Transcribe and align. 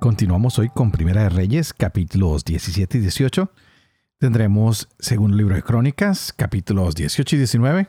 Continuamos 0.00 0.58
hoy 0.58 0.68
con 0.68 0.90
Primera 0.90 1.22
de 1.22 1.30
Reyes, 1.30 1.72
capítulos 1.72 2.44
17 2.44 2.98
y 2.98 3.00
18. 3.00 3.50
Tendremos 4.18 4.88
Segundo 4.98 5.38
Libro 5.38 5.54
de 5.54 5.62
Crónicas, 5.62 6.34
capítulos 6.36 6.94
18 6.94 7.34
y 7.34 7.38
19. 7.38 7.88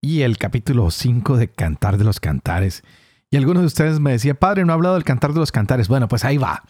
Y 0.00 0.22
el 0.22 0.38
capítulo 0.38 0.88
5 0.92 1.36
de 1.36 1.48
Cantar 1.48 1.98
de 1.98 2.04
los 2.04 2.20
Cantares. 2.20 2.84
Y 3.28 3.36
algunos 3.36 3.62
de 3.62 3.66
ustedes 3.66 3.98
me 3.98 4.12
decían, 4.12 4.36
padre, 4.36 4.64
no 4.64 4.72
ha 4.72 4.76
hablado 4.76 4.94
del 4.94 5.02
Cantar 5.02 5.32
de 5.32 5.40
los 5.40 5.50
Cantares. 5.50 5.88
Bueno, 5.88 6.06
pues 6.06 6.24
ahí 6.24 6.38
va. 6.38 6.62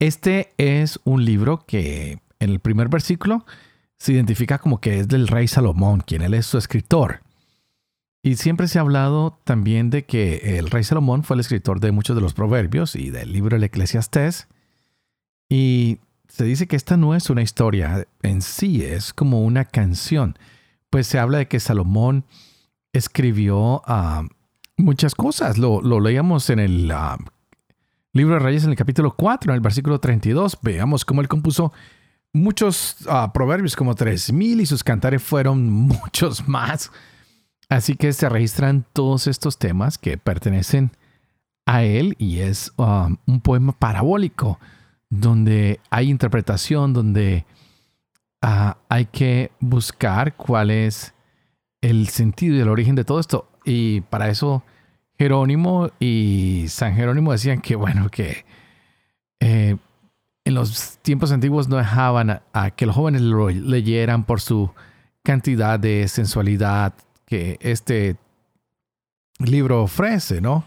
Este 0.00 0.52
es 0.58 0.98
un 1.04 1.24
libro 1.24 1.64
que 1.64 2.18
en 2.40 2.50
el 2.50 2.58
primer 2.58 2.88
versículo 2.88 3.46
se 3.98 4.14
identifica 4.14 4.58
como 4.58 4.80
que 4.80 4.98
es 4.98 5.08
del 5.08 5.28
rey 5.28 5.46
Salomón, 5.46 6.00
quien 6.00 6.22
él 6.22 6.34
es 6.34 6.46
su 6.46 6.58
escritor. 6.58 7.20
Y 8.26 8.34
siempre 8.34 8.66
se 8.66 8.80
ha 8.80 8.82
hablado 8.82 9.38
también 9.44 9.88
de 9.88 10.04
que 10.04 10.58
el 10.58 10.68
rey 10.68 10.82
Salomón 10.82 11.22
fue 11.22 11.34
el 11.34 11.40
escritor 11.40 11.78
de 11.78 11.92
muchos 11.92 12.16
de 12.16 12.22
los 12.22 12.34
proverbios 12.34 12.96
y 12.96 13.10
del 13.10 13.32
libro 13.32 13.54
del 13.54 13.62
Eclesiastés. 13.62 14.48
Y 15.48 16.00
se 16.26 16.42
dice 16.42 16.66
que 16.66 16.74
esta 16.74 16.96
no 16.96 17.14
es 17.14 17.30
una 17.30 17.42
historia 17.42 18.08
en 18.22 18.42
sí, 18.42 18.82
es 18.82 19.12
como 19.12 19.44
una 19.44 19.64
canción. 19.64 20.36
Pues 20.90 21.06
se 21.06 21.20
habla 21.20 21.38
de 21.38 21.46
que 21.46 21.60
Salomón 21.60 22.24
escribió 22.92 23.82
ah, 23.86 24.24
muchas 24.76 25.14
cosas. 25.14 25.56
Lo, 25.56 25.80
leíamos 26.00 26.50
en 26.50 26.58
el 26.58 26.90
ah, 26.90 27.18
libro 28.12 28.34
de 28.34 28.40
Reyes 28.40 28.64
en 28.64 28.70
el 28.70 28.76
capítulo 28.76 29.14
4, 29.14 29.52
en 29.52 29.54
el 29.54 29.60
versículo 29.60 30.00
32. 30.00 30.58
Veamos 30.62 31.04
cómo 31.04 31.20
él 31.20 31.28
compuso 31.28 31.72
muchos 32.32 32.96
ah, 33.08 33.32
proverbios, 33.32 33.76
como 33.76 33.94
3.000, 33.94 34.62
y 34.62 34.66
sus 34.66 34.82
cantares 34.82 35.22
fueron 35.22 35.70
muchos 35.70 36.48
más. 36.48 36.90
Así 37.68 37.96
que 37.96 38.12
se 38.12 38.28
registran 38.28 38.84
todos 38.92 39.26
estos 39.26 39.58
temas 39.58 39.98
que 39.98 40.18
pertenecen 40.18 40.92
a 41.66 41.82
él 41.82 42.14
y 42.18 42.38
es 42.38 42.72
um, 42.76 43.16
un 43.26 43.40
poema 43.40 43.72
parabólico 43.72 44.60
donde 45.10 45.80
hay 45.90 46.10
interpretación, 46.10 46.92
donde 46.92 47.44
ah, 48.40 48.76
hay 48.88 49.06
que 49.06 49.50
buscar 49.58 50.36
cuál 50.36 50.70
es 50.70 51.12
el 51.80 52.08
sentido 52.08 52.56
y 52.56 52.60
el 52.60 52.68
origen 52.68 52.94
de 52.94 53.04
todo 53.04 53.18
esto. 53.18 53.48
Y 53.64 54.02
para 54.02 54.28
eso 54.28 54.62
Jerónimo 55.18 55.90
y 55.98 56.66
San 56.68 56.94
Jerónimo 56.94 57.32
decían 57.32 57.60
que, 57.60 57.74
bueno, 57.74 58.10
que 58.10 58.44
eh, 59.40 59.76
en 60.44 60.54
los 60.54 60.98
tiempos 61.02 61.32
antiguos 61.32 61.68
no 61.68 61.76
dejaban 61.76 62.42
a 62.52 62.70
que 62.70 62.86
los 62.86 62.94
jóvenes 62.94 63.22
leyeran 63.22 64.24
por 64.24 64.40
su 64.40 64.70
cantidad 65.22 65.80
de 65.80 66.06
sensualidad, 66.06 66.94
que 67.26 67.58
este 67.60 68.16
libro 69.38 69.82
ofrece, 69.82 70.40
¿no? 70.40 70.64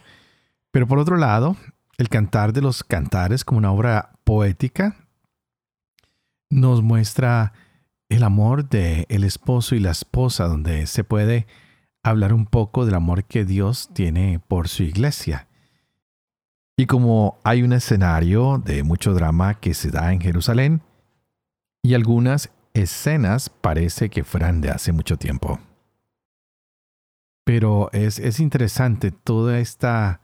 Pero 0.72 0.88
por 0.88 1.00
otro 1.00 1.18
lado, 1.18 1.56
el 1.98 2.10
cantar 2.10 2.54
de 2.54 2.62
los 2.62 2.84
cantares 2.84 3.44
como 3.44 3.58
una 3.58 3.72
obra 3.72 4.12
poética 4.24 4.96
nos 6.50 6.82
muestra 6.82 7.54
el 8.10 8.24
amor 8.24 8.70
de 8.70 9.06
el 9.10 9.24
esposo 9.24 9.76
y 9.76 9.80
la 9.80 9.92
esposa, 9.92 10.46
donde 10.46 10.88
se 10.88 11.04
puede 11.04 11.48
hablar 12.04 12.34
un 12.34 12.46
poco 12.46 12.86
del 12.86 12.96
amor 12.96 13.24
que 13.24 13.46
Dios 13.46 13.90
tiene 13.94 14.40
por 14.48 14.68
su 14.68 14.84
iglesia. 14.84 15.48
Y 16.78 16.86
como 16.86 17.40
hay 17.44 17.62
un 17.62 17.74
escenario 17.74 18.58
de 18.58 18.84
mucho 18.84 19.14
drama 19.14 19.56
que 19.56 19.74
se 19.74 19.92
da 19.92 20.14
en 20.14 20.22
Jerusalén, 20.22 20.82
y 21.84 21.94
algunas 21.94 22.50
escenas 22.74 23.50
parece 23.50 24.10
que 24.10 24.24
fueran 24.24 24.62
de 24.62 24.70
hace 24.70 24.92
mucho 24.92 25.18
tiempo. 25.18 25.60
Pero 27.50 27.90
es, 27.94 28.40
interesante 28.40 29.10
toda 29.10 29.58
esta 29.58 30.22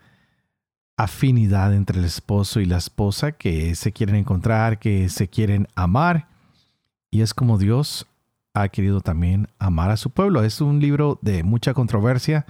afinidad 0.95 1.73
entre 1.73 1.97
el 1.97 2.05
esposo 2.05 2.59
y 2.59 2.65
la 2.65 2.77
esposa 2.77 3.31
que 3.31 3.73
se 3.73 3.91
quieren 3.91 4.15
encontrar, 4.15 4.77
que 4.77 5.09
se 5.09 5.27
quieren 5.27 5.67
amar. 5.73 6.27
Y 7.09 7.21
es 7.21 7.33
como 7.33 7.57
Dios 7.57 8.05
ha 8.53 8.67
querido 8.67 9.01
también 9.01 9.47
amar 9.57 9.89
a 9.89 9.97
su 9.97 10.11
pueblo. 10.11 10.43
Es 10.43 10.61
un 10.61 10.79
libro 10.79 11.17
de 11.23 11.41
mucha 11.41 11.73
controversia, 11.73 12.45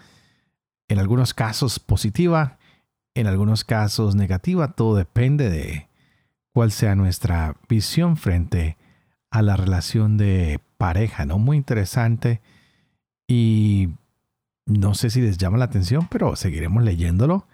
en 0.90 1.00
algunos 1.00 1.34
casos 1.34 1.80
positiva, 1.80 2.58
en 3.14 3.28
algunos 3.28 3.64
casos 3.64 4.14
negativa. 4.14 4.74
Todo 4.74 4.98
depende 4.98 5.50
de 5.50 5.88
cuál 6.52 6.74
sea 6.74 6.96
nuestra 6.96 7.56
visión 7.70 8.18
frente 8.18 8.76
a 9.32 9.42
la 9.42 9.56
relación 9.56 10.18
de 10.18 10.60
pareja, 10.78 11.26
¿no? 11.26 11.40
Muy 11.40 11.56
interesante. 11.56 12.42
Y 13.26 13.92
no 14.66 14.96
sé 14.96 15.10
si 15.10 15.22
les 15.22 15.38
llama 15.38 15.58
la 15.58 15.66
atención, 15.66 16.08
pero 16.10 16.36
seguiremos 16.36 16.84
leyéndolo. 16.84 17.48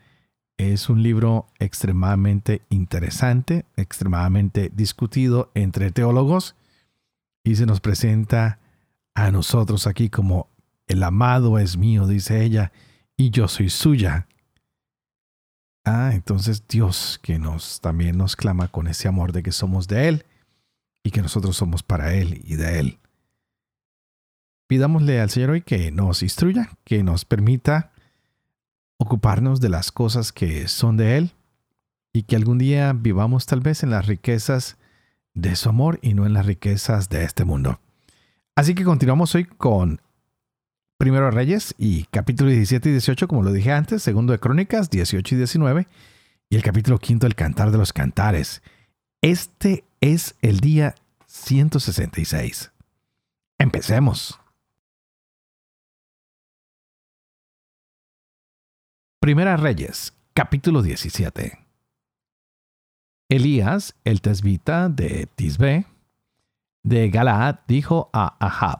Es 0.57 0.89
un 0.89 1.03
libro 1.03 1.47
extremadamente 1.59 2.61
interesante, 2.69 3.65
extremadamente 3.75 4.71
discutido 4.73 5.51
entre 5.55 5.91
teólogos 5.91 6.55
y 7.43 7.55
se 7.55 7.65
nos 7.65 7.81
presenta 7.81 8.59
a 9.15 9.31
nosotros 9.31 9.87
aquí 9.87 10.09
como 10.09 10.49
el 10.87 11.03
amado 11.03 11.57
es 11.57 11.77
mío, 11.77 12.05
dice 12.07 12.43
ella, 12.43 12.71
y 13.17 13.29
yo 13.29 13.47
soy 13.47 13.69
suya. 13.69 14.27
Ah, 15.83 16.11
entonces 16.13 16.67
Dios 16.67 17.19
que 17.23 17.39
nos 17.39 17.81
también 17.81 18.17
nos 18.17 18.35
clama 18.35 18.67
con 18.67 18.87
ese 18.87 19.07
amor 19.07 19.31
de 19.31 19.41
que 19.41 19.51
somos 19.51 19.87
de 19.87 20.07
Él 20.09 20.25
y 21.03 21.11
que 21.11 21.21
nosotros 21.21 21.57
somos 21.57 21.81
para 21.81 22.13
Él 22.13 22.41
y 22.45 22.55
de 22.55 22.79
Él. 22.79 22.99
Pidámosle 24.71 25.19
al 25.19 25.29
Señor 25.29 25.49
hoy 25.49 25.63
que 25.63 25.91
nos 25.91 26.23
instruya, 26.23 26.69
que 26.85 27.03
nos 27.03 27.25
permita 27.25 27.91
ocuparnos 28.95 29.59
de 29.59 29.67
las 29.67 29.91
cosas 29.91 30.31
que 30.31 30.69
son 30.69 30.95
de 30.95 31.17
Él 31.17 31.31
y 32.13 32.23
que 32.23 32.37
algún 32.37 32.57
día 32.57 32.93
vivamos 32.93 33.45
tal 33.45 33.59
vez 33.59 33.83
en 33.83 33.89
las 33.89 34.07
riquezas 34.07 34.77
de 35.33 35.57
su 35.57 35.67
amor 35.67 35.99
y 36.01 36.13
no 36.13 36.25
en 36.25 36.31
las 36.31 36.45
riquezas 36.45 37.09
de 37.09 37.25
este 37.25 37.43
mundo. 37.43 37.81
Así 38.55 38.73
que 38.73 38.85
continuamos 38.85 39.35
hoy 39.35 39.43
con 39.43 39.99
Primero 40.97 41.29
Reyes 41.31 41.75
y 41.77 42.05
capítulo 42.05 42.49
17 42.49 42.87
y 42.87 42.91
18, 42.93 43.27
como 43.27 43.43
lo 43.43 43.51
dije 43.51 43.73
antes, 43.73 44.01
segundo 44.01 44.31
de 44.31 44.39
Crónicas 44.39 44.89
18 44.89 45.35
y 45.35 45.37
19 45.37 45.87
y 46.49 46.55
el 46.55 46.63
capítulo 46.63 46.97
quinto 46.97 47.27
el 47.27 47.35
Cantar 47.35 47.71
de 47.71 47.77
los 47.77 47.91
Cantares. 47.91 48.61
Este 49.21 49.83
es 49.99 50.35
el 50.41 50.61
día 50.61 50.95
166. 51.27 52.71
Empecemos. 53.59 54.40
Primera 59.21 59.55
Reyes, 59.55 60.15
capítulo 60.33 60.81
17. 60.81 61.59
Elías, 63.29 63.93
el 64.03 64.19
tesbita 64.19 64.89
de 64.89 65.27
Tisbe, 65.35 65.85
de 66.83 67.07
Galaad, 67.11 67.59
dijo 67.67 68.09
a 68.13 68.35
Ahab, 68.43 68.79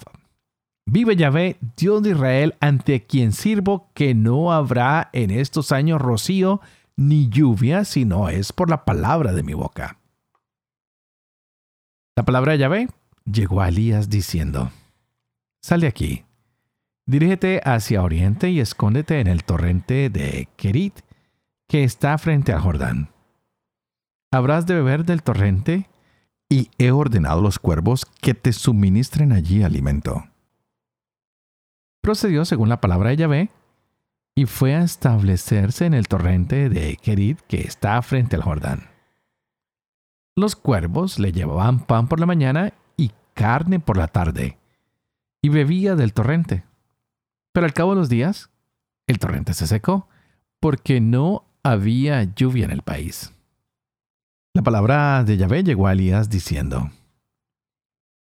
Vive 0.88 1.16
Yahvé, 1.16 1.58
Dios 1.78 2.02
de 2.02 2.10
Israel, 2.10 2.56
ante 2.60 3.06
quien 3.06 3.34
sirvo, 3.34 3.92
que 3.94 4.16
no 4.16 4.52
habrá 4.52 5.12
en 5.14 5.30
estos 5.30 5.72
años 5.72 6.02
rocío 6.02 6.60
ni 6.96 7.30
lluvia, 7.30 7.86
sino 7.86 8.28
es 8.28 8.52
por 8.52 8.68
la 8.68 8.84
palabra 8.84 9.34
de 9.34 9.44
mi 9.44 9.54
boca. 9.54 10.00
La 12.18 12.26
palabra 12.26 12.54
de 12.54 12.58
Yahvé 12.58 12.88
llegó 13.32 13.62
a 13.62 13.70
Elías 13.70 14.10
diciendo, 14.10 14.72
Sal 15.62 15.82
de 15.82 15.88
aquí, 15.88 16.24
Dirígete 17.06 17.62
hacia 17.66 18.04
oriente 18.04 18.50
y 18.50 18.60
escóndete 18.60 19.20
en 19.20 19.28
el 19.28 19.44
torrente 19.44 20.10
de 20.10 20.48
Kerit, 20.56 21.00
que 21.68 21.84
está 21.84 22.18
frente 22.18 22.54
al 22.54 22.62
Jordán. 22.62 23.10
Habrás 24.32 24.66
de 24.66 24.76
beber 24.76 25.06
del 25.06 25.24
torrente, 25.24 25.90
y 26.50 26.70
he 26.78 26.92
ordenado 26.92 27.40
a 27.40 27.44
los 27.44 27.60
cuervos 27.60 28.06
que 28.06 28.34
te 28.34 28.52
suministren 28.52 29.32
allí 29.32 29.64
alimento. 29.64 30.26
Procedió 32.02 32.46
según 32.46 32.70
la 32.70 32.82
palabra 32.82 33.10
de 33.10 33.18
Yahvé, 33.18 33.50
y 34.36 34.46
fue 34.46 34.76
a 34.76 34.84
establecerse 34.84 35.86
en 35.86 35.94
el 35.94 36.08
torrente 36.08 36.70
de 36.70 36.98
Kerit, 36.98 37.40
que 37.42 37.62
está 37.62 38.02
frente 38.02 38.36
al 38.36 38.44
Jordán. 38.44 38.90
Los 40.36 40.56
cuervos 40.56 41.20
le 41.20 41.32
llevaban 41.32 41.86
pan 41.86 42.08
por 42.08 42.20
la 42.20 42.26
mañana 42.26 42.74
y 42.96 43.12
carne 43.34 43.80
por 43.80 43.98
la 43.98 44.08
tarde, 44.08 44.58
y 45.42 45.50
bebía 45.50 45.96
del 45.96 46.14
torrente. 46.14 46.64
Pero 47.54 47.66
al 47.66 47.74
cabo 47.74 47.92
de 47.92 47.98
los 47.98 48.10
días, 48.10 48.50
el 49.08 49.20
torrente 49.20 49.54
se 49.54 49.68
secó 49.68 50.08
porque 50.60 51.02
no 51.02 51.46
había 51.64 52.24
lluvia 52.24 52.66
en 52.66 52.72
el 52.72 52.82
país. 52.82 53.34
La 54.54 54.62
palabra 54.62 55.24
de 55.24 55.38
Yahvé 55.38 55.64
llegó 55.64 55.88
a 55.88 55.94
Elías 55.94 56.30
diciendo, 56.30 56.92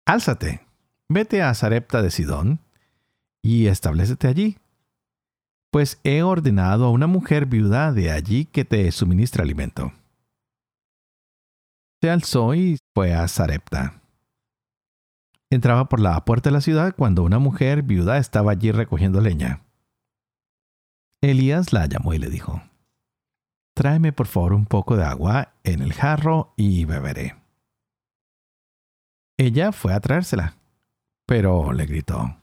Álzate, 0.06 0.66
vete 1.08 1.42
a 1.42 1.54
Sarepta 1.54 2.02
de 2.02 2.10
Sidón 2.10 2.60
y 3.42 3.66
establecete 3.66 4.28
allí, 4.28 4.58
pues 5.70 6.00
he 6.04 6.22
ordenado 6.22 6.86
a 6.86 6.90
una 6.90 7.06
mujer 7.06 7.46
viuda 7.46 7.92
de 7.92 8.10
allí 8.10 8.44
que 8.44 8.64
te 8.64 8.90
suministre 8.92 9.42
alimento. 9.42 9.92
Se 12.00 12.10
alzó 12.10 12.54
y 12.54 12.78
fue 12.94 13.14
a 13.14 13.26
Sarepta. 13.28 14.01
Entraba 15.52 15.86
por 15.86 16.00
la 16.00 16.24
puerta 16.24 16.48
de 16.48 16.54
la 16.54 16.62
ciudad 16.62 16.94
cuando 16.96 17.22
una 17.24 17.38
mujer 17.38 17.82
viuda 17.82 18.16
estaba 18.16 18.52
allí 18.52 18.72
recogiendo 18.72 19.20
leña. 19.20 19.60
Elías 21.20 21.74
la 21.74 21.84
llamó 21.84 22.14
y 22.14 22.18
le 22.18 22.30
dijo, 22.30 22.62
Tráeme 23.74 24.14
por 24.14 24.28
favor 24.28 24.54
un 24.54 24.64
poco 24.64 24.96
de 24.96 25.04
agua 25.04 25.52
en 25.62 25.82
el 25.82 25.92
jarro 25.92 26.54
y 26.56 26.86
beberé. 26.86 27.36
Ella 29.36 29.72
fue 29.72 29.92
a 29.92 30.00
traérsela, 30.00 30.56
pero 31.26 31.74
le 31.74 31.84
gritó, 31.84 32.34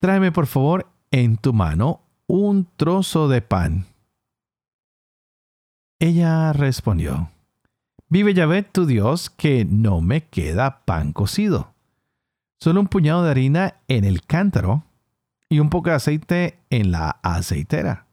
Tráeme 0.00 0.32
por 0.32 0.48
favor 0.48 0.88
en 1.12 1.36
tu 1.36 1.52
mano 1.52 2.00
un 2.26 2.66
trozo 2.76 3.28
de 3.28 3.40
pan. 3.40 3.86
Ella 6.00 6.52
respondió, 6.52 7.30
Vive 8.08 8.34
Yahvé 8.34 8.64
tu 8.64 8.84
Dios 8.84 9.30
que 9.30 9.64
no 9.64 10.00
me 10.00 10.26
queda 10.26 10.84
pan 10.84 11.12
cocido 11.12 11.73
solo 12.64 12.80
un 12.80 12.86
puñado 12.86 13.22
de 13.22 13.30
harina 13.30 13.74
en 13.88 14.04
el 14.04 14.22
cántaro 14.22 14.84
y 15.50 15.58
un 15.58 15.68
poco 15.68 15.90
de 15.90 15.96
aceite 15.96 16.60
en 16.70 16.92
la 16.92 17.10
aceitera. 17.22 18.06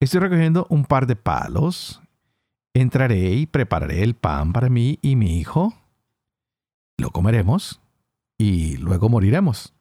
Estoy 0.00 0.20
recogiendo 0.20 0.68
un 0.70 0.84
par 0.84 1.08
de 1.08 1.16
palos. 1.16 2.00
Entraré 2.72 3.32
y 3.32 3.46
prepararé 3.46 4.04
el 4.04 4.14
pan 4.14 4.52
para 4.52 4.68
mí 4.68 5.00
y 5.02 5.16
mi 5.16 5.40
hijo. 5.40 5.74
Lo 6.96 7.10
comeremos 7.10 7.80
y 8.38 8.76
luego 8.76 9.08
moriremos. 9.08 9.74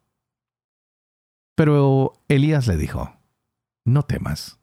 Pero 1.55 2.13
Elías 2.29 2.65
le 2.65 2.77
dijo, 2.77 3.15
no 3.85 4.01
temas. 4.01 4.57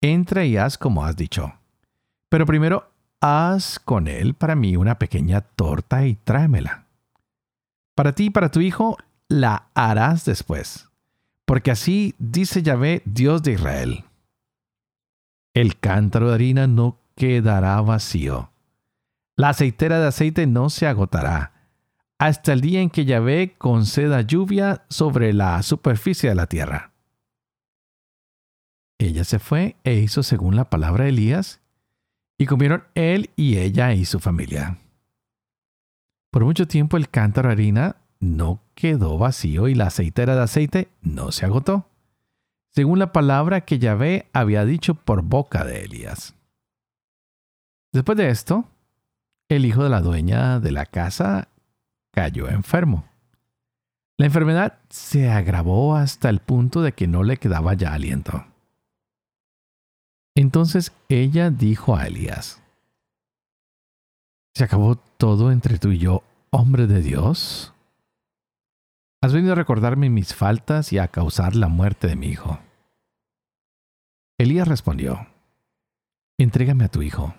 Entra 0.00 0.46
y 0.46 0.56
haz 0.56 0.78
como 0.78 1.04
has 1.04 1.16
dicho. 1.16 1.52
Pero 2.30 2.46
primero 2.46 2.90
haz 3.20 3.78
con 3.78 4.08
él 4.08 4.32
para 4.32 4.54
mí 4.54 4.74
una 4.74 4.98
pequeña 4.98 5.42
torta 5.42 6.06
y 6.06 6.14
tráemela. 6.14 6.87
Para 7.98 8.14
ti 8.14 8.26
y 8.26 8.30
para 8.30 8.48
tu 8.48 8.60
hijo 8.60 8.96
la 9.26 9.70
harás 9.74 10.24
después, 10.24 10.88
porque 11.44 11.72
así 11.72 12.14
dice 12.20 12.62
Yahvé, 12.62 13.02
Dios 13.04 13.42
de 13.42 13.54
Israel. 13.54 14.04
El 15.52 15.80
cántaro 15.80 16.28
de 16.28 16.34
harina 16.36 16.68
no 16.68 17.00
quedará 17.16 17.80
vacío. 17.80 18.52
La 19.34 19.48
aceitera 19.48 19.98
de 19.98 20.06
aceite 20.06 20.46
no 20.46 20.70
se 20.70 20.86
agotará, 20.86 21.54
hasta 22.20 22.52
el 22.52 22.60
día 22.60 22.82
en 22.82 22.90
que 22.90 23.04
Yahvé 23.04 23.56
conceda 23.58 24.20
lluvia 24.20 24.84
sobre 24.88 25.32
la 25.32 25.60
superficie 25.64 26.28
de 26.28 26.36
la 26.36 26.46
tierra. 26.46 26.92
Ella 28.98 29.24
se 29.24 29.40
fue 29.40 29.74
e 29.82 29.94
hizo 29.94 30.22
según 30.22 30.54
la 30.54 30.70
palabra 30.70 31.02
de 31.02 31.10
Elías, 31.10 31.60
y 32.38 32.46
comieron 32.46 32.84
él 32.94 33.30
y 33.34 33.58
ella 33.58 33.92
y 33.92 34.04
su 34.04 34.20
familia. 34.20 34.78
Por 36.30 36.44
mucho 36.44 36.66
tiempo 36.66 36.96
el 36.96 37.08
cántaro 37.08 37.48
de 37.48 37.54
harina 37.54 37.96
no 38.20 38.60
quedó 38.74 39.18
vacío 39.18 39.68
y 39.68 39.74
la 39.74 39.86
aceitera 39.86 40.34
de 40.34 40.42
aceite 40.42 40.88
no 41.00 41.32
se 41.32 41.46
agotó, 41.46 41.88
según 42.70 42.98
la 42.98 43.12
palabra 43.12 43.62
que 43.62 43.78
Yahvé 43.78 44.28
había 44.32 44.64
dicho 44.64 44.94
por 44.94 45.22
boca 45.22 45.64
de 45.64 45.84
Elías. 45.84 46.34
Después 47.92 48.18
de 48.18 48.28
esto, 48.28 48.68
el 49.48 49.64
hijo 49.64 49.82
de 49.82 49.90
la 49.90 50.00
dueña 50.00 50.60
de 50.60 50.72
la 50.72 50.86
casa 50.86 51.48
cayó 52.12 52.48
enfermo. 52.48 53.08
La 54.18 54.26
enfermedad 54.26 54.78
se 54.90 55.30
agravó 55.30 55.94
hasta 55.96 56.28
el 56.28 56.40
punto 56.40 56.82
de 56.82 56.92
que 56.92 57.06
no 57.06 57.22
le 57.22 57.36
quedaba 57.36 57.74
ya 57.74 57.94
aliento. 57.94 58.44
Entonces 60.34 60.92
ella 61.08 61.50
dijo 61.50 61.96
a 61.96 62.06
Elías, 62.06 62.62
¿Se 64.54 64.64
acabó 64.64 65.00
todo 65.18 65.50
entre 65.52 65.78
tú 65.78 65.90
y 65.90 65.98
yo, 65.98 66.22
hombre 66.50 66.86
de 66.86 67.02
Dios? 67.02 67.74
Has 69.20 69.32
venido 69.32 69.52
a 69.52 69.56
recordarme 69.56 70.08
mis 70.08 70.34
faltas 70.34 70.92
y 70.92 70.98
a 70.98 71.08
causar 71.08 71.56
la 71.56 71.68
muerte 71.68 72.06
de 72.06 72.16
mi 72.16 72.28
hijo. 72.28 72.60
Elías 74.38 74.68
respondió, 74.68 75.26
Entrégame 76.38 76.84
a 76.84 76.88
tu 76.88 77.02
hijo. 77.02 77.34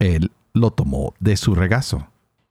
Él 0.00 0.32
lo 0.52 0.72
tomó 0.72 1.14
de 1.20 1.36
su 1.36 1.54
regazo 1.54 2.08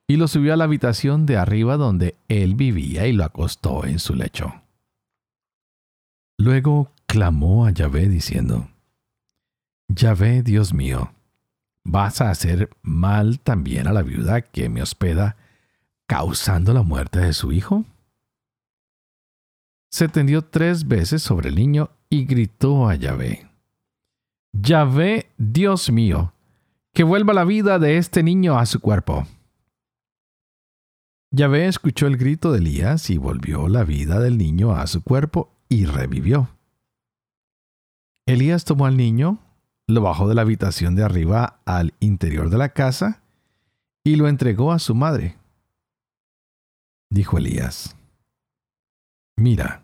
y 0.08 0.16
lo 0.16 0.30
subió 0.30 0.54
a 0.54 0.58
la 0.58 0.64
habitación 0.64 1.26
de 1.26 1.36
arriba 1.36 1.76
donde 1.76 2.16
él 2.30 2.56
vivía 2.56 3.08
y 3.08 3.12
lo 3.12 3.26
acostó 3.26 3.86
en 3.86 4.00
su 4.00 4.16
lecho. 4.16 4.62
Luego 6.38 6.94
clamó 7.08 7.66
a 7.66 7.72
Yahvé 7.72 8.08
diciendo, 8.08 8.70
Yahvé, 9.90 10.44
Dios 10.44 10.74
mío, 10.74 11.12
vas 11.84 12.22
a 12.22 12.30
hacer 12.30 12.70
mal 12.82 13.40
también 13.40 13.88
a 13.88 13.94
la 13.94 14.02
viuda 14.02 14.42
que 14.42 14.70
me 14.70 14.82
hospeda, 14.82 15.38
causando 16.08 16.74
la 16.74 16.82
muerte 16.82 17.20
de 17.20 17.34
su 17.34 17.52
hijo? 17.52 17.86
Se 19.92 20.08
tendió 20.08 20.44
tres 20.44 20.88
veces 20.88 21.24
sobre 21.24 21.50
el 21.50 21.56
niño 21.56 21.90
y 22.10 22.26
gritó 22.26 22.88
a 22.88 22.96
Yahvé. 22.96 23.48
Yahvé, 24.54 25.32
Dios 25.38 25.92
mío, 25.92 26.34
que 26.94 27.04
vuelva 27.04 27.34
la 27.34 27.44
vida 27.44 27.80
de 27.80 27.98
este 27.98 28.24
niño 28.24 28.58
a 28.58 28.66
su 28.66 28.80
cuerpo. 28.80 29.28
Yahvé 31.32 31.68
escuchó 31.68 32.08
el 32.08 32.18
grito 32.18 32.52
de 32.52 32.60
Elías 32.60 33.10
y 33.10 33.18
volvió 33.18 33.68
la 33.68 33.84
vida 33.84 34.20
del 34.20 34.38
niño 34.38 34.72
a 34.72 34.88
su 34.88 35.04
cuerpo 35.04 35.52
y 35.70 35.86
revivió. 35.86 36.50
Elías 38.26 38.66
tomó 38.66 38.86
al 38.86 38.98
niño, 38.98 39.40
lo 39.90 40.02
bajó 40.02 40.30
de 40.30 40.36
la 40.36 40.42
habitación 40.42 40.96
de 40.96 41.04
arriba 41.04 41.60
al 41.66 41.96
interior 42.00 42.52
de 42.52 42.60
la 42.60 42.70
casa 42.70 43.22
y 44.04 44.18
lo 44.18 44.28
entregó 44.28 44.72
a 44.72 44.78
su 44.78 44.94
madre. 44.94 45.38
Dijo 47.12 47.40
Elías, 47.40 47.96
Mira, 49.36 49.82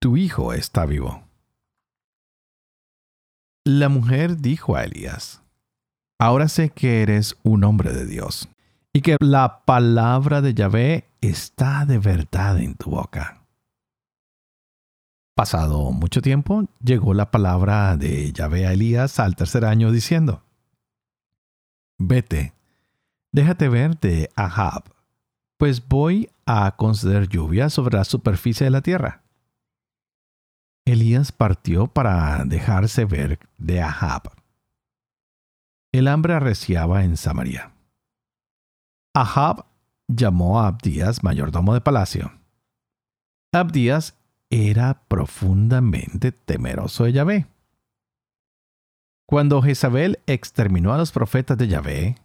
tu 0.00 0.18
hijo 0.18 0.52
está 0.52 0.84
vivo. 0.84 1.22
La 3.64 3.88
mujer 3.88 4.36
dijo 4.36 4.76
a 4.76 4.84
Elías, 4.84 5.40
Ahora 6.20 6.48
sé 6.48 6.68
que 6.68 7.02
eres 7.02 7.36
un 7.42 7.64
hombre 7.64 7.92
de 7.92 8.04
Dios 8.04 8.48
y 8.92 9.00
que 9.00 9.16
la 9.18 9.64
palabra 9.64 10.42
de 10.42 10.52
Yahvé 10.52 11.08
está 11.22 11.86
de 11.86 11.98
verdad 11.98 12.60
en 12.60 12.74
tu 12.74 12.90
boca. 12.90 13.41
Pasado 15.34 15.92
mucho 15.92 16.20
tiempo, 16.20 16.68
llegó 16.84 17.14
la 17.14 17.30
palabra 17.30 17.96
de 17.96 18.32
Yahvé 18.32 18.66
a 18.66 18.72
Elías 18.72 19.18
al 19.18 19.34
tercer 19.34 19.64
año 19.64 19.90
diciendo, 19.90 20.44
Vete, 21.98 22.52
déjate 23.32 23.68
ver 23.70 23.98
de 23.98 24.30
Ahab, 24.36 24.94
pues 25.56 25.88
voy 25.88 26.30
a 26.44 26.76
conceder 26.76 27.28
lluvia 27.28 27.70
sobre 27.70 27.96
la 27.96 28.04
superficie 28.04 28.64
de 28.64 28.70
la 28.70 28.82
tierra. 28.82 29.22
Elías 30.84 31.32
partió 31.32 31.86
para 31.86 32.44
dejarse 32.44 33.04
ver 33.06 33.38
de 33.56 33.80
Ahab. 33.80 34.32
El 35.92 36.08
hambre 36.08 36.34
arreciaba 36.34 37.04
en 37.04 37.16
Samaria. 37.16 37.72
Ahab 39.14 39.66
llamó 40.08 40.60
a 40.60 40.66
Abdías 40.66 41.22
mayordomo 41.22 41.72
de 41.72 41.80
palacio. 41.80 42.32
Abdías 43.52 44.14
era 44.52 45.00
profundamente 45.08 46.30
temeroso 46.30 47.04
de 47.04 47.12
Yahvé. 47.12 47.46
Cuando 49.26 49.62
Jezabel 49.62 50.18
exterminó 50.26 50.92
a 50.92 50.98
los 50.98 51.10
profetas 51.10 51.56
de 51.56 51.68
Yahvé, 51.68 52.16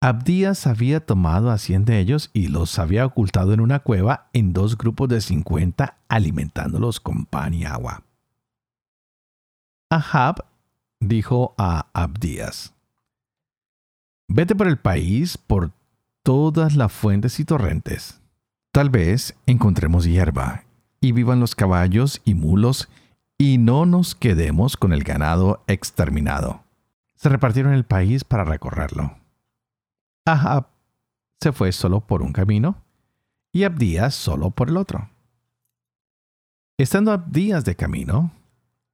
Abdías 0.00 0.66
había 0.66 1.04
tomado 1.04 1.50
a 1.50 1.58
cien 1.58 1.84
de 1.84 1.98
ellos 1.98 2.30
y 2.32 2.48
los 2.48 2.78
había 2.78 3.04
ocultado 3.04 3.52
en 3.52 3.60
una 3.60 3.80
cueva 3.80 4.30
en 4.32 4.54
dos 4.54 4.78
grupos 4.78 5.10
de 5.10 5.20
cincuenta, 5.20 5.98
alimentándolos 6.08 7.00
con 7.00 7.26
pan 7.26 7.52
y 7.52 7.64
agua. 7.66 8.02
Ahab 9.90 10.46
dijo 11.00 11.54
a 11.58 11.88
Abdías, 11.92 12.72
Vete 14.28 14.54
por 14.54 14.68
el 14.68 14.78
país, 14.78 15.36
por 15.36 15.72
todas 16.22 16.76
las 16.76 16.92
fuentes 16.92 17.38
y 17.40 17.44
torrentes. 17.44 18.20
Tal 18.72 18.88
vez 18.88 19.36
encontremos 19.46 20.06
hierba 20.06 20.65
y 21.00 21.12
vivan 21.12 21.40
los 21.40 21.54
caballos 21.54 22.20
y 22.24 22.34
mulos, 22.34 22.88
y 23.38 23.58
no 23.58 23.86
nos 23.86 24.14
quedemos 24.14 24.76
con 24.76 24.92
el 24.92 25.04
ganado 25.04 25.62
exterminado. 25.66 26.64
Se 27.16 27.28
repartieron 27.28 27.72
el 27.72 27.84
país 27.84 28.24
para 28.24 28.44
recorrerlo. 28.44 29.16
Ahab 30.24 30.68
se 31.40 31.52
fue 31.52 31.72
solo 31.72 32.00
por 32.00 32.22
un 32.22 32.32
camino 32.32 32.82
y 33.52 33.64
Abdías 33.64 34.14
solo 34.14 34.50
por 34.50 34.68
el 34.68 34.76
otro. 34.76 35.08
Estando 36.78 37.12
Abdías 37.12 37.64
de 37.64 37.76
camino, 37.76 38.32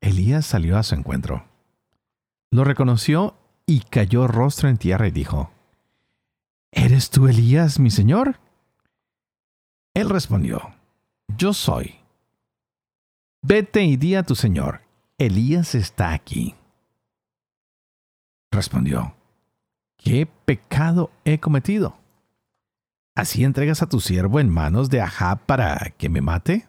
Elías 0.00 0.46
salió 0.46 0.78
a 0.78 0.82
su 0.82 0.94
encuentro. 0.94 1.44
Lo 2.50 2.64
reconoció 2.64 3.36
y 3.66 3.80
cayó 3.80 4.26
rostro 4.26 4.68
en 4.68 4.76
tierra 4.76 5.08
y 5.08 5.10
dijo, 5.10 5.50
¿Eres 6.70 7.10
tú 7.10 7.28
Elías, 7.28 7.78
mi 7.78 7.90
señor? 7.90 8.38
Él 9.94 10.10
respondió, 10.10 10.74
Yo 11.36 11.52
soy. 11.52 11.94
Vete 13.42 13.82
y 13.84 13.96
di 13.96 14.14
a 14.14 14.22
tu 14.22 14.34
señor, 14.34 14.82
Elías 15.18 15.74
está 15.74 16.12
aquí. 16.12 16.54
Respondió, 18.50 19.14
¿qué 19.96 20.26
pecado 20.26 21.10
he 21.24 21.40
cometido? 21.40 21.96
¿Así 23.14 23.44
entregas 23.44 23.82
a 23.82 23.88
tu 23.88 24.00
siervo 24.00 24.40
en 24.40 24.48
manos 24.48 24.90
de 24.90 25.00
Ahab 25.00 25.44
para 25.46 25.92
que 25.96 26.08
me 26.08 26.20
mate? 26.20 26.66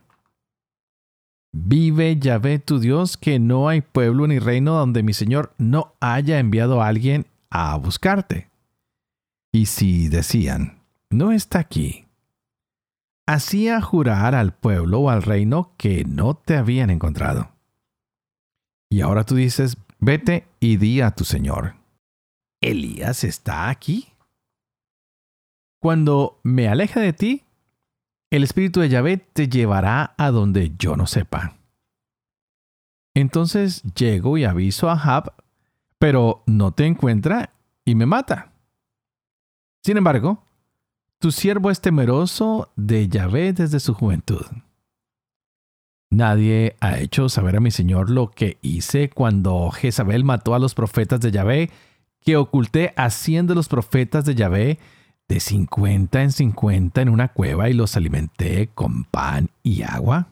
Vive 1.52 2.18
Yahvé 2.18 2.60
tu 2.60 2.80
Dios, 2.80 3.16
que 3.16 3.40
no 3.40 3.70
hay 3.70 3.82
pueblo 3.82 4.28
ni 4.28 4.40
reino 4.40 4.74
donde 4.74 5.04
mi 5.04 5.14
Señor 5.14 5.54
no 5.58 5.94
haya 6.00 6.40
enviado 6.40 6.82
a 6.82 6.88
alguien 6.88 7.28
a 7.50 7.76
buscarte. 7.78 8.50
Y 9.52 9.68
si 9.68 10.10
decían, 10.10 10.82
no 11.12 11.32
está 11.32 11.60
aquí, 11.60 12.03
hacía 13.26 13.82
jurar 13.82 14.36
al 14.36 14.54
pueblo 14.54 15.00
o 15.00 15.10
al 15.10 15.24
reino 15.24 15.74
que 15.78 16.04
no 16.06 16.36
te 16.36 16.58
habían 16.58 16.90
encontrado. 16.90 17.52
Y 18.90 19.02
ahora 19.02 19.24
tú 19.24 19.36
dices, 19.36 19.78
vete 20.00 20.48
y 20.60 20.78
di 20.78 21.02
a 21.02 21.12
tu 21.12 21.24
Señor, 21.24 21.76
¿Elías 22.62 23.24
está 23.24 23.70
aquí? 23.70 24.08
Cuando 25.82 26.40
me 26.44 26.70
aleje 26.70 27.00
de 27.00 27.12
ti, 27.12 27.44
el 28.32 28.44
Espíritu 28.44 28.80
de 28.80 28.90
Yahvé 28.90 29.18
te 29.18 29.50
llevará 29.50 30.16
a 30.18 30.32
donde 30.32 30.74
yo 30.78 30.96
no 30.96 31.06
sepa. 31.06 31.58
Entonces 33.14 33.84
llego 33.94 34.38
y 34.38 34.46
aviso 34.46 34.90
a 34.90 34.94
Ahab, 34.94 35.34
pero 36.00 36.44
no 36.48 36.72
te 36.72 36.86
encuentra 36.86 37.54
y 37.86 37.96
me 37.96 38.06
mata. 38.06 38.54
Sin 39.84 39.98
embargo, 39.98 40.44
tu 41.24 41.32
siervo 41.32 41.72
es 41.72 41.80
temeroso 41.80 42.70
de 42.76 43.08
Yahvé 43.08 43.54
desde 43.54 43.80
su 43.80 43.94
juventud. 43.94 44.46
Nadie 46.12 46.76
ha 46.82 47.00
hecho 47.00 47.30
saber 47.30 47.56
a 47.56 47.62
mi 47.62 47.72
señor 47.72 48.10
lo 48.10 48.30
que 48.30 48.58
hice 48.62 49.10
cuando 49.10 49.72
Jezabel 49.72 50.26
mató 50.26 50.54
a 50.54 50.60
los 50.60 50.74
profetas 50.74 51.22
de 51.22 51.32
Yahvé, 51.32 51.72
que 52.20 52.36
oculté 52.36 52.94
haciendo 52.98 53.56
los 53.56 53.70
profetas 53.70 54.26
de 54.26 54.36
Yahvé 54.36 54.80
de 55.30 55.40
50 55.40 56.24
en 56.24 56.34
50 56.34 57.02
en 57.02 57.08
una 57.08 57.30
cueva 57.30 57.70
y 57.70 57.74
los 57.74 57.96
alimenté 57.96 58.68
con 58.76 59.06
pan 59.06 59.50
y 59.64 59.84
agua? 59.84 60.28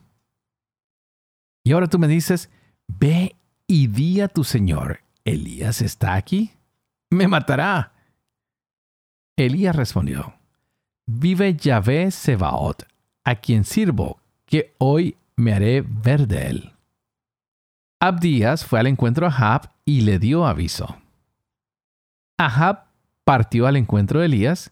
Y 1.64 1.72
ahora 1.72 1.88
tú 1.88 2.00
me 2.00 2.10
dices, 2.10 2.50
ve 2.90 3.38
y 3.66 3.88
di 3.88 4.20
a 4.20 4.28
tu 4.28 4.44
Señor, 4.44 5.00
Elías 5.24 5.82
está 5.82 6.16
aquí, 6.16 6.52
me 7.10 7.30
matará. 7.30 7.94
Elías 9.38 9.74
respondió, 9.74 10.34
vive 11.06 11.56
Yahvé 11.56 12.12
Sebaot, 12.12 12.84
a 13.24 13.36
quien 13.36 13.64
sirvo, 13.64 14.20
que 14.46 14.74
hoy 14.78 15.16
me 15.36 15.54
haré 15.54 15.82
ver 15.82 16.28
de 16.28 16.48
él. 16.48 16.74
Abdías 18.00 18.66
fue 18.66 18.80
al 18.80 18.88
encuentro 18.88 19.28
a 19.28 19.30
Ahab 19.30 19.72
y 19.86 20.02
le 20.02 20.20
dio 20.20 20.46
aviso. 20.46 20.98
Ahab 22.38 22.86
partió 23.24 23.68
al 23.68 23.76
encuentro 23.76 24.20
de 24.20 24.26
Elías 24.26 24.72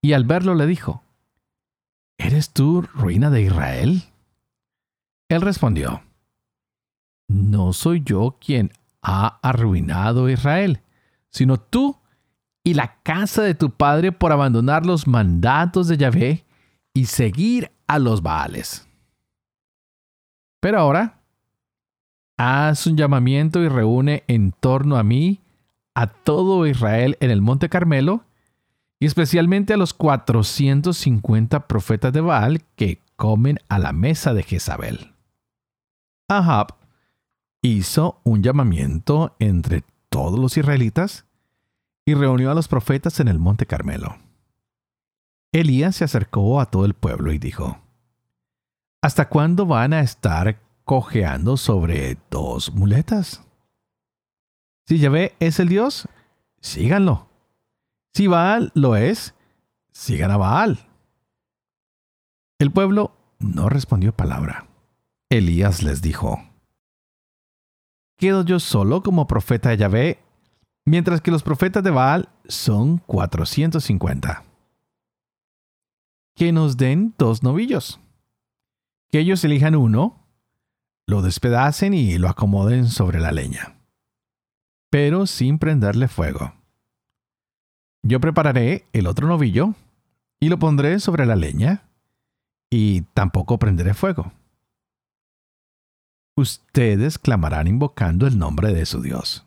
y 0.00 0.12
al 0.12 0.24
verlo 0.24 0.54
le 0.54 0.66
dijo, 0.66 1.02
¿Eres 2.18 2.50
tú 2.50 2.82
ruina 2.82 3.30
de 3.30 3.42
Israel? 3.42 4.02
Él 5.28 5.40
respondió, 5.40 6.02
No 7.28 7.72
soy 7.72 8.02
yo 8.04 8.38
quien 8.40 8.72
ha 9.02 9.40
arruinado 9.42 10.26
a 10.26 10.32
Israel, 10.32 10.82
sino 11.30 11.58
tú 11.58 11.96
y 12.64 12.74
la 12.74 12.96
casa 13.02 13.42
de 13.42 13.54
tu 13.54 13.70
padre 13.70 14.12
por 14.12 14.32
abandonar 14.32 14.86
los 14.86 15.06
mandatos 15.06 15.88
de 15.88 15.96
Yahvé 15.96 16.44
y 16.94 17.06
seguir 17.06 17.72
a 17.86 17.98
los 17.98 18.22
Baales. 18.22 18.86
Pero 20.60 20.78
ahora, 20.78 21.20
haz 22.36 22.86
un 22.86 22.96
llamamiento 22.96 23.60
y 23.62 23.68
reúne 23.68 24.24
en 24.28 24.52
torno 24.52 24.96
a 24.96 25.02
mí 25.02 25.40
a 25.94 26.06
todo 26.06 26.66
Israel 26.66 27.16
en 27.20 27.30
el 27.30 27.42
monte 27.42 27.68
Carmelo 27.68 28.24
y 29.00 29.06
especialmente 29.06 29.74
a 29.74 29.76
los 29.76 29.92
450 29.94 31.66
profetas 31.66 32.12
de 32.12 32.20
Baal 32.20 32.62
que 32.76 33.00
comen 33.16 33.58
a 33.68 33.78
la 33.78 33.92
mesa 33.92 34.32
de 34.34 34.44
Jezabel. 34.44 35.12
Ahab 36.28 36.76
hizo 37.62 38.20
un 38.22 38.42
llamamiento 38.42 39.34
entre 39.38 39.84
todos 40.08 40.38
los 40.38 40.56
israelitas 40.56 41.26
y 42.04 42.14
reunió 42.14 42.50
a 42.50 42.54
los 42.54 42.68
profetas 42.68 43.20
en 43.20 43.28
el 43.28 43.38
monte 43.38 43.66
Carmelo. 43.66 44.18
Elías 45.52 45.96
se 45.96 46.04
acercó 46.04 46.60
a 46.60 46.66
todo 46.66 46.84
el 46.84 46.94
pueblo 46.94 47.32
y 47.32 47.38
dijo, 47.38 47.78
¿Hasta 49.02 49.28
cuándo 49.28 49.66
van 49.66 49.92
a 49.92 50.00
estar 50.00 50.60
cojeando 50.84 51.56
sobre 51.56 52.18
dos 52.30 52.72
muletas? 52.72 53.42
Si 54.86 54.98
Yahvé 54.98 55.34
es 55.40 55.60
el 55.60 55.68
Dios, 55.68 56.08
síganlo. 56.60 57.28
Si 58.14 58.26
Baal 58.26 58.72
lo 58.74 58.96
es, 58.96 59.34
sigan 59.90 60.30
a 60.30 60.36
Baal. 60.36 60.78
El 62.58 62.70
pueblo 62.70 63.16
no 63.38 63.68
respondió 63.68 64.14
palabra. 64.14 64.68
Elías 65.30 65.82
les 65.82 66.02
dijo, 66.02 66.42
¿Quedo 68.18 68.44
yo 68.44 68.60
solo 68.60 69.02
como 69.02 69.26
profeta 69.26 69.70
de 69.70 69.78
Yahvé, 69.78 70.21
mientras 70.84 71.20
que 71.20 71.30
los 71.30 71.42
profetas 71.42 71.82
de 71.82 71.90
Baal 71.90 72.28
son 72.46 72.98
450? 72.98 74.44
Que 76.34 76.52
nos 76.52 76.76
den 76.76 77.14
dos 77.18 77.42
novillos. 77.42 78.00
Que 79.10 79.20
ellos 79.20 79.44
elijan 79.44 79.74
uno, 79.74 80.26
lo 81.06 81.22
despedacen 81.22 81.94
y 81.94 82.16
lo 82.18 82.28
acomoden 82.28 82.88
sobre 82.88 83.20
la 83.20 83.32
leña, 83.32 83.76
pero 84.90 85.26
sin 85.26 85.58
prenderle 85.58 86.08
fuego 86.08 86.54
yo 88.02 88.20
prepararé 88.20 88.86
el 88.92 89.06
otro 89.06 89.28
novillo 89.28 89.74
y 90.40 90.48
lo 90.48 90.58
pondré 90.58 90.98
sobre 90.98 91.24
la 91.24 91.36
leña 91.36 91.84
y 92.70 93.02
tampoco 93.14 93.58
prenderé 93.58 93.94
fuego. 93.94 94.32
Ustedes 96.36 97.18
clamarán 97.18 97.68
invocando 97.68 98.26
el 98.26 98.38
nombre 98.38 98.72
de 98.72 98.86
su 98.86 99.00
Dios. 99.02 99.46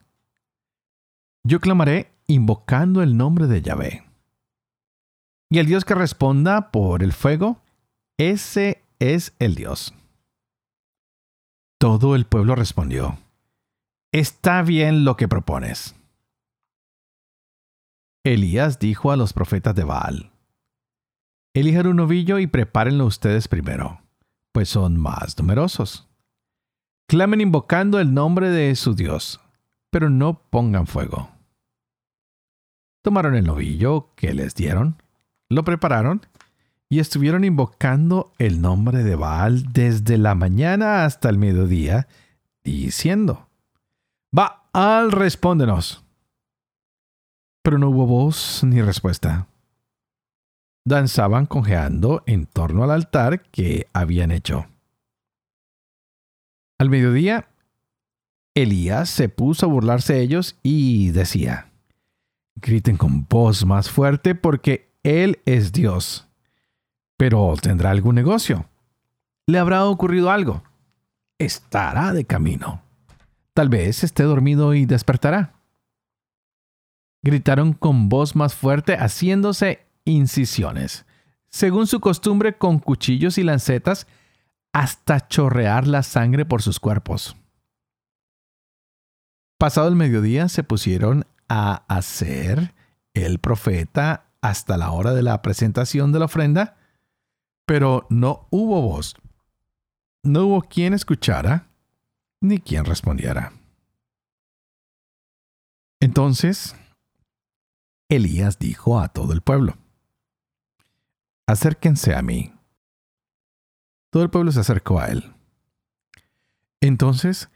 Yo 1.48 1.60
clamaré 1.60 2.12
invocando 2.26 3.04
el 3.04 3.18
nombre 3.18 3.46
de 3.46 3.62
Yahvé. 3.62 4.04
Y 5.52 5.60
el 5.60 5.68
Dios 5.68 5.86
que 5.86 5.94
responda 5.94 6.72
por 6.72 7.04
el 7.04 7.14
fuego, 7.14 7.62
ese 8.18 8.84
es 8.98 9.36
el 9.38 9.54
Dios. 9.54 9.94
Todo 11.80 12.16
el 12.16 12.26
pueblo 12.26 12.56
respondió, 12.56 13.20
Está 14.12 14.64
bien 14.64 15.06
lo 15.06 15.18
que 15.18 15.28
propones. 15.28 15.94
Elías 18.24 18.80
dijo 18.80 19.12
a 19.12 19.16
los 19.16 19.32
profetas 19.32 19.76
de 19.76 19.84
Baal, 19.84 20.32
Elijan 21.54 21.86
un 21.86 21.98
novillo 21.98 22.40
y 22.40 22.48
prepárenlo 22.48 23.06
ustedes 23.06 23.48
primero, 23.48 24.02
pues 24.52 24.68
son 24.70 24.98
más 24.98 25.38
numerosos. 25.38 26.08
Clamen 27.08 27.40
invocando 27.40 28.00
el 28.00 28.16
nombre 28.16 28.50
de 28.50 28.76
su 28.76 28.96
Dios, 28.96 29.40
pero 29.92 30.10
no 30.10 30.42
pongan 30.50 30.88
fuego. 30.88 31.35
Tomaron 33.06 33.36
el 33.36 33.46
novillo 33.46 34.10
que 34.16 34.34
les 34.34 34.56
dieron, 34.56 35.02
lo 35.48 35.64
prepararon 35.64 36.26
y 36.90 37.00
estuvieron 37.00 37.46
invocando 37.46 38.34
el 38.40 38.60
nombre 38.60 39.04
de 39.04 39.16
Baal 39.16 39.72
desde 39.72 40.18
la 40.18 40.36
mañana 40.36 41.06
hasta 41.06 41.30
el 41.30 41.38
mediodía, 41.38 42.08
diciendo, 42.64 43.48
Baal, 44.32 45.12
respóndenos 45.12 46.06
pero 47.66 47.80
no 47.80 47.90
hubo 47.90 48.06
voz 48.06 48.64
ni 48.64 48.80
respuesta. 48.80 49.48
Danzaban 50.86 51.48
conjeando 51.48 52.22
en 52.28 52.46
torno 52.46 52.84
al 52.84 52.92
altar 52.92 53.42
que 53.50 53.88
habían 53.92 54.30
hecho. 54.30 54.68
Al 56.78 56.92
mediodía, 56.92 57.50
Elías 58.54 59.10
se 59.10 59.30
puso 59.30 59.66
a 59.66 59.70
burlarse 59.70 60.14
de 60.14 60.22
ellos 60.22 60.60
y 60.62 61.10
decía, 61.10 61.72
Griten 62.56 62.98
con 62.98 63.26
voz 63.28 63.66
más 63.66 63.90
fuerte 63.90 64.36
porque 64.36 64.92
Él 65.04 65.40
es 65.46 65.72
Dios. 65.72 66.28
Pero 67.18 67.54
tendrá 67.62 67.92
algún 67.92 68.16
negocio. 68.16 68.66
Le 69.48 69.60
habrá 69.60 69.86
ocurrido 69.86 70.32
algo. 70.32 70.64
Estará 71.38 72.14
de 72.14 72.26
camino. 72.26 72.82
Tal 73.54 73.70
vez 73.70 74.04
esté 74.04 74.24
dormido 74.24 74.74
y 74.74 74.86
despertará 74.86 75.56
gritaron 77.26 77.74
con 77.74 78.08
voz 78.08 78.36
más 78.36 78.54
fuerte 78.54 78.96
haciéndose 78.98 79.84
incisiones, 80.06 81.06
según 81.50 81.88
su 81.88 82.00
costumbre 82.00 82.56
con 82.56 82.78
cuchillos 82.78 83.40
y 83.40 83.44
lancetas, 83.44 84.06
hasta 84.72 85.28
chorrear 85.28 85.88
la 85.88 86.04
sangre 86.04 86.46
por 86.46 86.62
sus 86.62 86.80
cuerpos. 86.80 87.36
Pasado 89.58 89.88
el 89.88 89.96
mediodía 89.96 90.50
se 90.50 90.64
pusieron 90.64 91.26
a 91.50 91.86
hacer 91.88 92.74
el 93.14 93.40
profeta 93.40 94.32
hasta 94.42 94.78
la 94.78 94.92
hora 94.92 95.14
de 95.14 95.24
la 95.24 95.42
presentación 95.42 96.12
de 96.12 96.20
la 96.20 96.26
ofrenda, 96.26 96.78
pero 97.66 98.06
no 98.10 98.48
hubo 98.52 98.82
voz. 98.82 99.16
No 100.24 100.46
hubo 100.46 100.62
quien 100.62 100.94
escuchara 100.94 101.68
ni 102.42 102.60
quien 102.60 102.86
respondiera. 102.86 103.54
Entonces, 106.00 106.76
Elías 108.10 108.60
dijo 108.60 109.00
a 109.00 109.10
todo 109.10 109.34
el 109.34 109.42
pueblo, 109.42 109.78
Acérquense 111.48 112.16
a 112.16 112.22
mí. 112.22 112.54
Todo 114.12 114.24
el 114.24 114.30
pueblo 114.30 114.52
se 114.52 114.60
acercó 114.60 115.00
a 115.00 115.08
él. 115.08 115.36
Entonces, 116.82 117.50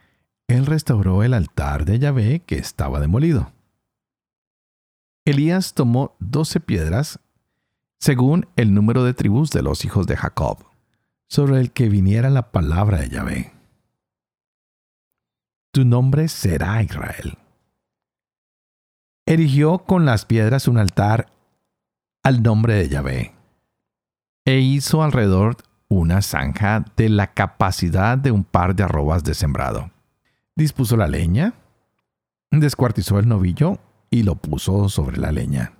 él 0.48 0.66
restauró 0.66 1.22
el 1.22 1.34
altar 1.34 1.84
de 1.84 1.98
Yahvé 1.98 2.40
que 2.40 2.56
estaba 2.56 3.00
demolido. 3.00 3.52
Elías 5.30 5.74
tomó 5.74 6.16
doce 6.18 6.60
piedras, 6.60 7.20
según 7.98 8.48
el 8.56 8.74
número 8.74 9.04
de 9.04 9.14
tribus 9.14 9.50
de 9.50 9.62
los 9.62 9.84
hijos 9.84 10.06
de 10.06 10.16
Jacob, 10.16 10.64
sobre 11.28 11.60
el 11.60 11.72
que 11.72 11.88
viniera 11.88 12.30
la 12.30 12.50
palabra 12.50 12.98
de 12.98 13.10
Yahvé. 13.10 13.52
Tu 15.72 15.84
nombre 15.84 16.28
será 16.28 16.82
Israel. 16.82 17.38
Erigió 19.26 19.78
con 19.78 20.04
las 20.04 20.24
piedras 20.24 20.66
un 20.66 20.78
altar 20.78 21.32
al 22.22 22.42
nombre 22.42 22.74
de 22.74 22.88
Yahvé, 22.88 23.34
e 24.44 24.58
hizo 24.58 25.02
alrededor 25.02 25.58
una 25.88 26.22
zanja 26.22 26.84
de 26.96 27.08
la 27.08 27.32
capacidad 27.32 28.18
de 28.18 28.30
un 28.32 28.44
par 28.44 28.74
de 28.74 28.82
arrobas 28.82 29.22
de 29.22 29.34
sembrado. 29.34 29.90
Dispuso 30.56 30.96
la 30.96 31.06
leña, 31.06 31.54
descuartizó 32.50 33.18
el 33.18 33.28
novillo 33.28 33.78
y 34.10 34.24
lo 34.24 34.34
puso 34.34 34.88
sobre 34.88 35.18
la 35.18 35.32
leña. 35.32 35.72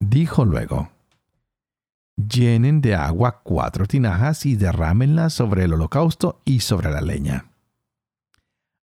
Dijo 0.00 0.44
luego, 0.44 0.90
llenen 2.16 2.80
de 2.80 2.94
agua 2.94 3.40
cuatro 3.42 3.86
tinajas 3.86 4.44
y 4.46 4.56
derrámenlas 4.56 5.32
sobre 5.32 5.64
el 5.64 5.74
holocausto 5.74 6.40
y 6.44 6.60
sobre 6.60 6.90
la 6.90 7.00
leña. 7.00 7.46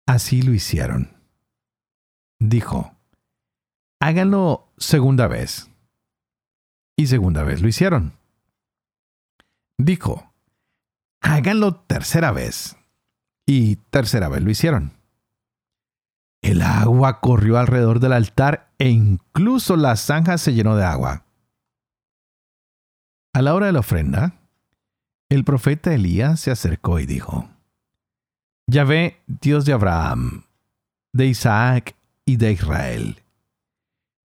Así 0.06 0.42
lo 0.42 0.52
hicieron. 0.52 1.16
Dijo, 2.40 2.92
háganlo 4.00 4.68
segunda 4.76 5.28
vez. 5.28 5.70
Y 6.96 7.06
segunda 7.06 7.44
vez 7.44 7.62
lo 7.62 7.68
hicieron. 7.68 8.12
Dijo, 9.78 10.32
háganlo 11.20 11.76
tercera 11.76 12.32
vez. 12.32 12.76
Y 13.46 13.76
tercera 13.76 14.28
vez 14.28 14.42
lo 14.42 14.50
hicieron. 14.50 14.92
El 16.42 16.60
agua 16.60 17.20
corrió 17.20 17.56
alrededor 17.56 18.00
del 18.00 18.12
altar 18.12 18.72
e 18.78 18.90
incluso 18.90 19.76
la 19.76 19.94
zanja 19.96 20.36
se 20.38 20.52
llenó 20.52 20.76
de 20.76 20.84
agua. 20.84 21.24
A 23.32 23.40
la 23.40 23.54
hora 23.54 23.66
de 23.66 23.72
la 23.72 23.78
ofrenda, 23.78 24.34
el 25.30 25.44
profeta 25.44 25.94
Elías 25.94 26.40
se 26.40 26.50
acercó 26.50 26.98
y 26.98 27.06
dijo, 27.06 27.48
Yahvé, 28.66 29.22
Dios 29.26 29.64
de 29.64 29.72
Abraham, 29.72 30.44
de 31.14 31.26
Isaac 31.26 31.94
y 32.26 32.36
de 32.36 32.52
Israel, 32.52 33.22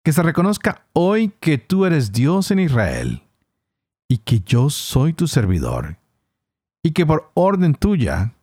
que 0.04 0.14
se 0.14 0.24
reconozca 0.24 0.88
hoy 0.94 1.34
que 1.40 1.58
tú 1.58 1.86
eres 1.86 2.12
Dios 2.12 2.50
en 2.50 2.60
Israel 2.60 3.24
y 4.08 4.20
que 4.20 4.40
yo 4.40 4.70
soy 4.70 5.14
tu 5.14 5.28
servidor, 5.28 5.98
y 6.82 6.92
que 6.92 7.06
por 7.06 7.32
orden 7.34 7.76
tuya 7.76 8.34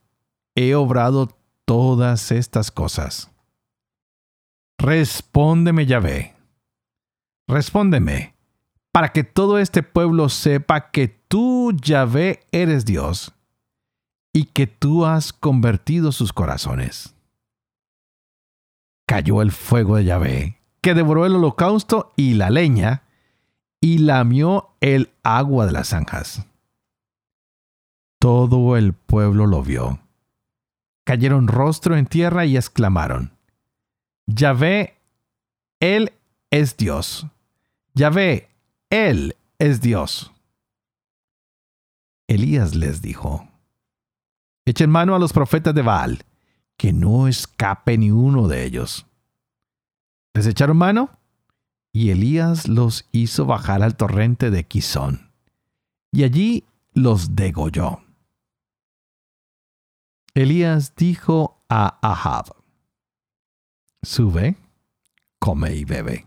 he 0.54 0.74
obrado 0.74 1.36
todas 1.64 2.30
estas 2.32 2.70
cosas. 2.70 3.31
Respóndeme, 4.82 5.86
Yahvé. 5.86 6.34
Respóndeme, 7.46 8.34
para 8.90 9.10
que 9.12 9.22
todo 9.22 9.58
este 9.58 9.84
pueblo 9.84 10.28
sepa 10.28 10.90
que 10.90 11.06
tú, 11.06 11.72
Yahvé, 11.72 12.40
eres 12.50 12.84
Dios, 12.84 13.32
y 14.32 14.46
que 14.46 14.66
tú 14.66 15.06
has 15.06 15.32
convertido 15.32 16.10
sus 16.10 16.32
corazones. 16.32 17.14
Cayó 19.06 19.40
el 19.40 19.52
fuego 19.52 19.94
de 19.94 20.04
Yahvé, 20.04 20.58
que 20.80 20.94
devoró 20.94 21.26
el 21.26 21.36
holocausto 21.36 22.12
y 22.16 22.34
la 22.34 22.50
leña, 22.50 23.04
y 23.80 23.98
lamió 23.98 24.74
el 24.80 25.12
agua 25.22 25.64
de 25.66 25.72
las 25.72 25.90
zanjas. 25.90 26.44
Todo 28.18 28.76
el 28.76 28.94
pueblo 28.94 29.46
lo 29.46 29.62
vio. 29.62 30.00
Cayeron 31.04 31.46
rostro 31.46 31.96
en 31.96 32.06
tierra 32.06 32.46
y 32.46 32.56
exclamaron, 32.56 33.31
Yahvé, 34.26 34.98
Él 35.80 36.12
es 36.50 36.76
Dios. 36.76 37.26
Yahvé, 37.94 38.48
Él 38.90 39.36
es 39.58 39.80
Dios. 39.80 40.32
Elías 42.28 42.74
les 42.74 43.02
dijo, 43.02 43.48
Echen 44.64 44.90
mano 44.90 45.14
a 45.14 45.18
los 45.18 45.32
profetas 45.32 45.74
de 45.74 45.82
Baal, 45.82 46.24
que 46.76 46.92
no 46.92 47.28
escape 47.28 47.98
ni 47.98 48.10
uno 48.10 48.48
de 48.48 48.64
ellos. 48.64 49.06
¿Les 50.34 50.46
echaron 50.46 50.76
mano? 50.76 51.10
y 51.92 52.10
Elías 52.10 52.68
los 52.68 53.06
hizo 53.12 53.44
bajar 53.44 53.82
al 53.82 53.96
torrente 53.96 54.50
de 54.50 54.64
Quizón, 54.64 55.30
y 56.10 56.24
allí 56.24 56.64
los 56.94 57.36
degolló. 57.36 58.02
Elías 60.34 60.96
dijo 60.96 61.62
a 61.68 61.98
Ahab, 62.00 62.56
Sube, 64.02 64.56
come 65.38 65.74
y 65.74 65.84
bebe, 65.84 66.26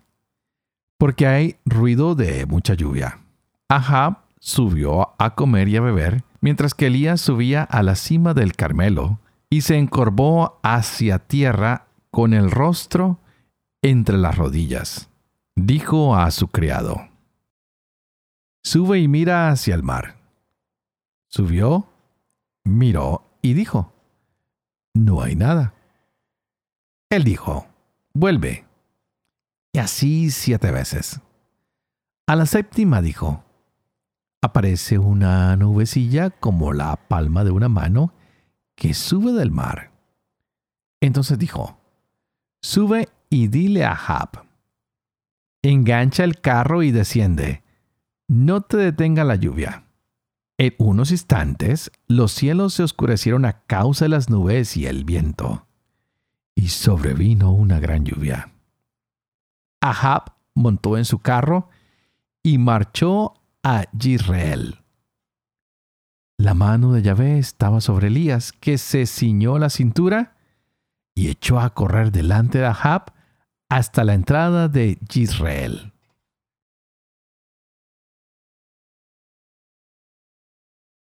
porque 0.97 1.27
hay 1.27 1.57
ruido 1.65 2.15
de 2.15 2.45
mucha 2.45 2.73
lluvia. 2.73 3.19
Ahab 3.67 4.23
subió 4.39 5.13
a 5.19 5.35
comer 5.35 5.67
y 5.67 5.77
a 5.77 5.81
beber, 5.81 6.23
mientras 6.41 6.73
que 6.73 6.88
Elías 6.88 7.21
subía 7.21 7.63
a 7.63 7.83
la 7.83 7.95
cima 7.95 8.33
del 8.33 8.55
Carmelo 8.55 9.19
y 9.49 9.61
se 9.61 9.77
encorvó 9.77 10.59
hacia 10.63 11.19
tierra 11.19 11.88
con 12.11 12.33
el 12.33 12.51
rostro 12.51 13.19
entre 13.81 14.17
las 14.17 14.38
rodillas 14.38 15.09
dijo 15.55 16.15
a 16.15 16.29
su 16.31 16.49
criado, 16.49 17.09
Sube 18.63 18.99
y 18.99 19.07
mira 19.07 19.49
hacia 19.49 19.75
el 19.75 19.83
mar. 19.83 20.17
Subió, 21.27 21.88
miró 22.63 23.38
y 23.41 23.53
dijo, 23.53 23.93
No 24.93 25.21
hay 25.21 25.35
nada. 25.35 25.74
Él 27.09 27.23
dijo, 27.23 27.67
Vuelve. 28.13 28.65
Y 29.73 29.79
así 29.79 30.31
siete 30.31 30.71
veces. 30.71 31.19
A 32.27 32.35
la 32.35 32.45
séptima 32.45 33.01
dijo, 33.01 33.43
Aparece 34.41 34.99
una 34.99 35.55
nubecilla 35.55 36.29
como 36.29 36.71
la 36.73 36.95
palma 36.95 37.43
de 37.43 37.51
una 37.51 37.69
mano 37.69 38.13
que 38.75 38.93
sube 38.93 39.31
del 39.31 39.51
mar. 39.51 39.91
Entonces 41.01 41.37
dijo, 41.39 41.77
Sube 42.61 43.09
y 43.29 43.47
dile 43.47 43.85
a 43.85 43.95
Jab, 43.95 44.45
engancha 45.61 46.23
el 46.23 46.41
carro 46.41 46.83
y 46.83 46.91
desciende. 46.91 47.63
No 48.27 48.61
te 48.61 48.77
detenga 48.77 49.23
la 49.23 49.35
lluvia. 49.35 49.85
En 50.57 50.73
unos 50.79 51.11
instantes 51.11 51.91
los 52.07 52.31
cielos 52.31 52.75
se 52.75 52.83
oscurecieron 52.83 53.45
a 53.45 53.61
causa 53.65 54.05
de 54.05 54.09
las 54.09 54.29
nubes 54.29 54.77
y 54.77 54.85
el 54.87 55.03
viento, 55.03 55.67
y 56.55 56.69
sobrevino 56.69 57.51
una 57.51 57.79
gran 57.79 58.05
lluvia. 58.05 58.51
Ahab 59.81 60.33
montó 60.55 60.97
en 60.97 61.05
su 61.05 61.19
carro 61.19 61.69
y 62.43 62.57
marchó 62.57 63.33
a 63.63 63.85
Yisrael. 63.91 64.79
La 66.37 66.53
mano 66.53 66.93
de 66.93 67.01
Yahvé 67.01 67.39
estaba 67.39 67.81
sobre 67.81 68.07
Elías, 68.07 68.51
que 68.51 68.77
se 68.77 69.05
ciñó 69.05 69.57
la 69.57 69.69
cintura 69.69 70.35
y 71.13 71.29
echó 71.29 71.59
a 71.59 71.73
correr 71.73 72.11
delante 72.11 72.59
de 72.59 72.65
Ahab 72.65 73.13
hasta 73.69 74.03
la 74.03 74.13
entrada 74.13 74.67
de 74.67 74.97
Israel. 75.13 75.93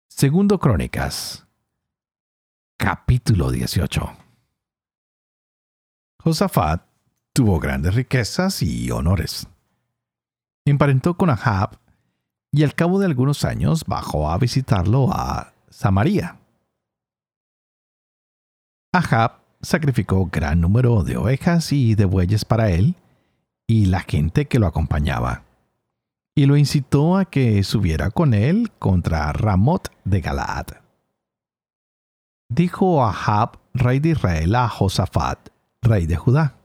Segundo 0.08 0.60
Crónicas, 0.60 1.46
capítulo 2.78 3.50
18. 3.50 4.21
Josafat 6.24 6.86
tuvo 7.32 7.58
grandes 7.58 7.94
riquezas 7.96 8.62
y 8.62 8.90
honores. 8.92 9.48
Emparentó 10.64 11.16
con 11.16 11.30
Ahab 11.30 11.80
y 12.52 12.62
al 12.62 12.74
cabo 12.74 13.00
de 13.00 13.06
algunos 13.06 13.44
años 13.44 13.84
bajó 13.86 14.30
a 14.30 14.38
visitarlo 14.38 15.12
a 15.12 15.52
Samaria. 15.68 16.38
Ahab 18.92 19.40
sacrificó 19.62 20.26
gran 20.26 20.60
número 20.60 21.02
de 21.02 21.16
ovejas 21.16 21.72
y 21.72 21.96
de 21.96 22.04
bueyes 22.04 22.44
para 22.44 22.70
él 22.70 22.94
y 23.66 23.86
la 23.86 24.00
gente 24.00 24.46
que 24.46 24.58
lo 24.58 24.66
acompañaba, 24.66 25.44
y 26.36 26.46
lo 26.46 26.56
incitó 26.56 27.16
a 27.16 27.24
que 27.24 27.62
subiera 27.64 28.10
con 28.10 28.34
él 28.34 28.70
contra 28.78 29.32
Ramot 29.32 29.88
de 30.04 30.20
Galaad. 30.20 30.66
Dijo 32.50 33.02
Ahab, 33.02 33.58
rey 33.72 33.98
de 33.98 34.10
Israel, 34.10 34.54
a 34.54 34.68
Josafat, 34.68 35.51
rey 35.82 36.06
de 36.06 36.16
Judá, 36.16 36.62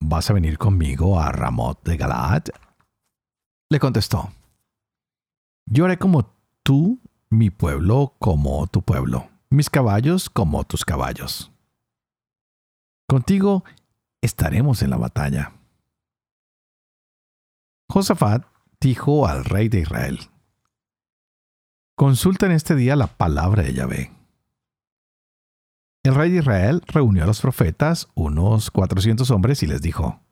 ¿Vas 0.00 0.30
a 0.30 0.32
venir 0.32 0.58
conmigo 0.58 1.18
a 1.18 1.32
Ramot 1.32 1.82
de 1.84 1.96
Galaad? 1.96 2.44
Le 3.68 3.80
contestó, 3.80 4.32
yo 5.66 5.84
haré 5.84 5.98
como 5.98 6.32
tú, 6.62 7.00
mi 7.28 7.50
pueblo 7.50 8.14
como 8.18 8.66
tu 8.68 8.80
pueblo, 8.82 9.28
mis 9.50 9.68
caballos 9.68 10.30
como 10.30 10.64
tus 10.64 10.84
caballos. 10.84 11.50
Contigo 13.08 13.64
estaremos 14.22 14.82
en 14.82 14.90
la 14.90 14.96
batalla. 14.96 15.52
Josafat 17.90 18.46
dijo 18.80 19.26
al 19.26 19.44
rey 19.44 19.68
de 19.68 19.80
Israel, 19.80 20.18
Consulta 21.96 22.46
en 22.46 22.52
este 22.52 22.76
día 22.76 22.94
la 22.94 23.08
palabra 23.08 23.64
de 23.64 23.74
Yahvé. 23.74 24.17
El 26.08 26.14
rey 26.14 26.30
de 26.30 26.38
Israel 26.38 26.82
reunió 26.86 27.24
a 27.24 27.26
los 27.26 27.42
profetas, 27.42 28.08
unos 28.14 28.70
cuatrocientos 28.70 29.30
hombres, 29.30 29.62
y 29.62 29.66
les 29.66 29.82
dijo, 29.82 30.22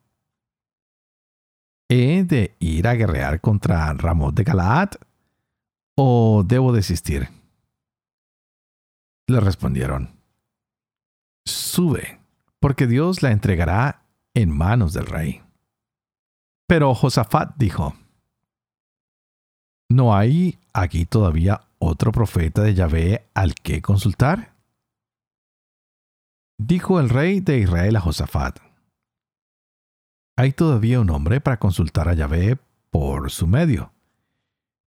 ¿He 1.87 2.23
de 2.23 2.55
ir 2.57 2.87
a 2.87 2.95
guerrear 2.95 3.41
contra 3.41 3.93
Ramón 3.93 4.33
de 4.33 4.43
Galaad 4.43 4.93
o 5.95 6.43
debo 6.43 6.73
desistir? 6.73 7.29
Le 9.27 9.39
respondieron, 9.39 10.19
Sube, 11.45 12.21
porque 12.59 12.87
Dios 12.87 13.21
la 13.21 13.29
entregará 13.29 14.01
en 14.33 14.49
manos 14.49 14.93
del 14.93 15.05
rey. 15.05 15.43
Pero 16.65 16.95
Josafat 16.95 17.55
dijo, 17.55 17.93
¿No 19.91 20.15
hay 20.15 20.57
aquí 20.73 21.05
todavía 21.05 21.61
otro 21.77 22.11
profeta 22.11 22.63
de 22.63 22.73
Yahvé 22.73 23.29
al 23.35 23.53
que 23.53 23.83
consultar? 23.83 24.56
Dijo 26.59 26.99
el 26.99 27.09
rey 27.09 27.39
de 27.39 27.59
Israel 27.59 27.95
a 27.95 28.01
Josafat, 28.01 28.59
hay 30.37 30.53
todavía 30.53 30.99
un 30.99 31.09
hombre 31.09 31.41
para 31.41 31.57
consultar 31.57 32.09
a 32.09 32.13
Yahvé 32.13 32.57
por 32.89 33.31
su 33.31 33.47
medio, 33.47 33.93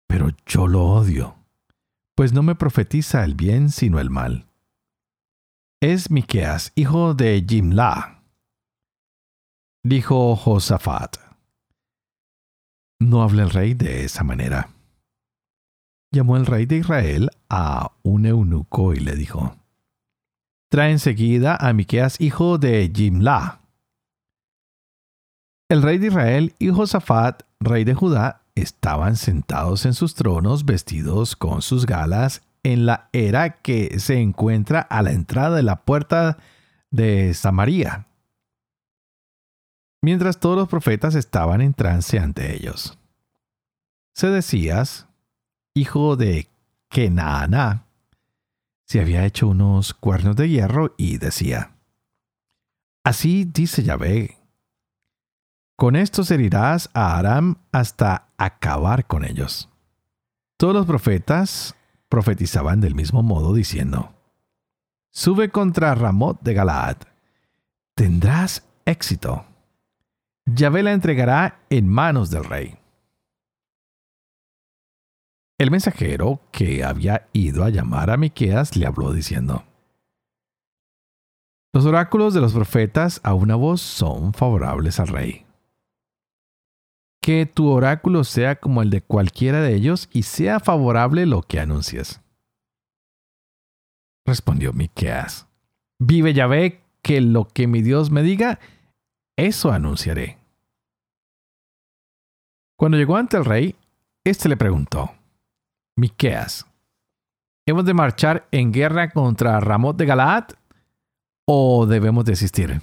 pero 0.07 0.29
yo 0.45 0.67
lo 0.67 0.85
odio, 0.85 1.35
pues 2.15 2.33
no 2.33 2.43
me 2.43 2.55
profetiza 2.55 3.23
el 3.23 3.35
bien 3.35 3.69
sino 3.69 3.99
el 3.99 4.09
mal. 4.09 4.47
Es 5.81 6.09
Miqueas, 6.09 6.71
hijo 6.75 7.13
de 7.13 7.45
Jimla. 7.47 8.23
Dijo 9.83 10.35
Josafat, 10.35 11.17
no 12.99 13.21
hable 13.21 13.43
el 13.43 13.49
rey 13.51 13.73
de 13.73 14.05
esa 14.05 14.23
manera 14.23 14.75
llamó 16.15 16.37
el 16.37 16.45
rey 16.45 16.65
de 16.65 16.77
Israel 16.77 17.29
a 17.49 17.91
un 18.03 18.25
eunuco 18.25 18.93
y 18.93 18.99
le 18.99 19.15
dijo, 19.15 19.55
Trae 20.75 20.91
enseguida 20.91 21.55
a 21.55 21.71
Miqueas 21.71 22.19
hijo 22.19 22.57
de 22.57 22.91
Jimla. 22.93 23.61
El 25.69 25.81
rey 25.81 25.99
de 25.99 26.07
Israel 26.07 26.53
y 26.59 26.67
Josafat, 26.67 27.43
rey 27.61 27.85
de 27.85 27.93
Judá, 27.93 28.41
estaban 28.55 29.15
sentados 29.15 29.85
en 29.85 29.93
sus 29.93 30.15
tronos 30.15 30.65
vestidos 30.65 31.37
con 31.37 31.61
sus 31.61 31.85
galas 31.85 32.41
en 32.63 32.85
la 32.85 33.07
era 33.13 33.61
que 33.61 34.01
se 34.01 34.19
encuentra 34.19 34.81
a 34.81 35.01
la 35.01 35.13
entrada 35.13 35.55
de 35.55 35.63
la 35.63 35.85
puerta 35.85 36.39
de 36.91 37.33
Samaria, 37.33 38.07
mientras 40.01 40.41
todos 40.41 40.57
los 40.57 40.67
profetas 40.67 41.15
estaban 41.15 41.61
en 41.61 41.73
trance 41.73 42.19
ante 42.19 42.53
ellos. 42.53 42.99
Sedecías, 44.13 45.07
hijo 45.73 46.17
de 46.17 46.49
Kenaana, 46.89 47.84
se 48.85 49.01
había 49.01 49.25
hecho 49.25 49.47
unos 49.47 49.93
cuernos 49.93 50.35
de 50.35 50.49
hierro 50.49 50.93
y 50.97 51.17
decía, 51.17 51.71
Así 53.03 53.45
dice 53.45 53.83
Yahvé, 53.83 54.37
con 55.75 55.95
estos 55.95 56.31
herirás 56.31 56.89
a 56.93 57.17
Aram 57.17 57.57
hasta 57.71 58.29
acabar 58.37 59.05
con 59.05 59.25
ellos. 59.25 59.69
Todos 60.57 60.73
los 60.73 60.85
profetas 60.85 61.75
profetizaban 62.07 62.79
del 62.79 62.95
mismo 62.95 63.23
modo 63.23 63.53
diciendo, 63.53 64.13
Sube 65.11 65.49
contra 65.49 65.93
Ramot 65.95 66.41
de 66.41 66.53
Galaad, 66.53 66.97
tendrás 67.93 68.65
éxito. 68.85 69.45
Yahvé 70.45 70.83
la 70.83 70.93
entregará 70.93 71.59
en 71.69 71.87
manos 71.87 72.29
del 72.29 72.45
rey. 72.45 72.77
El 75.57 75.71
mensajero 75.71 76.41
que 76.51 76.83
había 76.83 77.29
ido 77.31 77.63
a 77.63 77.69
llamar 77.69 78.09
a 78.09 78.17
Miqueas 78.17 78.75
le 78.75 78.85
habló 78.85 79.13
diciendo: 79.13 79.63
Los 81.73 81.85
oráculos 81.85 82.33
de 82.33 82.41
los 82.41 82.51
profetas 82.53 83.21
a 83.23 83.33
una 83.33 83.55
voz 83.55 83.81
son 83.81 84.33
favorables 84.33 84.99
al 84.99 85.07
rey. 85.07 85.45
Que 87.21 87.45
tu 87.45 87.69
oráculo 87.69 88.25
sea 88.25 88.57
como 88.57 88.81
el 88.81 88.89
de 88.89 89.01
cualquiera 89.01 89.61
de 89.61 89.73
ellos 89.75 90.09
y 90.11 90.23
sea 90.23 90.59
favorable 90.59 91.25
lo 91.25 91.41
que 91.41 91.61
anuncies. 91.61 92.21
Respondió 94.27 94.73
Miqueas: 94.73 95.47
Vive 95.99 96.33
Yahvé, 96.33 96.81
que 97.01 97.21
lo 97.21 97.47
que 97.47 97.67
mi 97.67 97.81
Dios 97.81 98.11
me 98.11 98.23
diga, 98.23 98.59
eso 99.37 99.71
anunciaré. 99.71 100.37
Cuando 102.77 102.97
llegó 102.97 103.15
ante 103.15 103.37
el 103.37 103.45
rey, 103.45 103.75
éste 104.25 104.49
le 104.49 104.57
preguntó: 104.57 105.13
Miqueas. 105.95 106.65
¿Hemos 107.65 107.85
de 107.85 107.93
marchar 107.93 108.47
en 108.51 108.71
guerra 108.71 109.09
contra 109.09 109.59
Ramot 109.59 109.97
de 109.97 110.05
Galaad 110.05 110.49
o 111.45 111.85
debemos 111.85 112.25
desistir? 112.25 112.81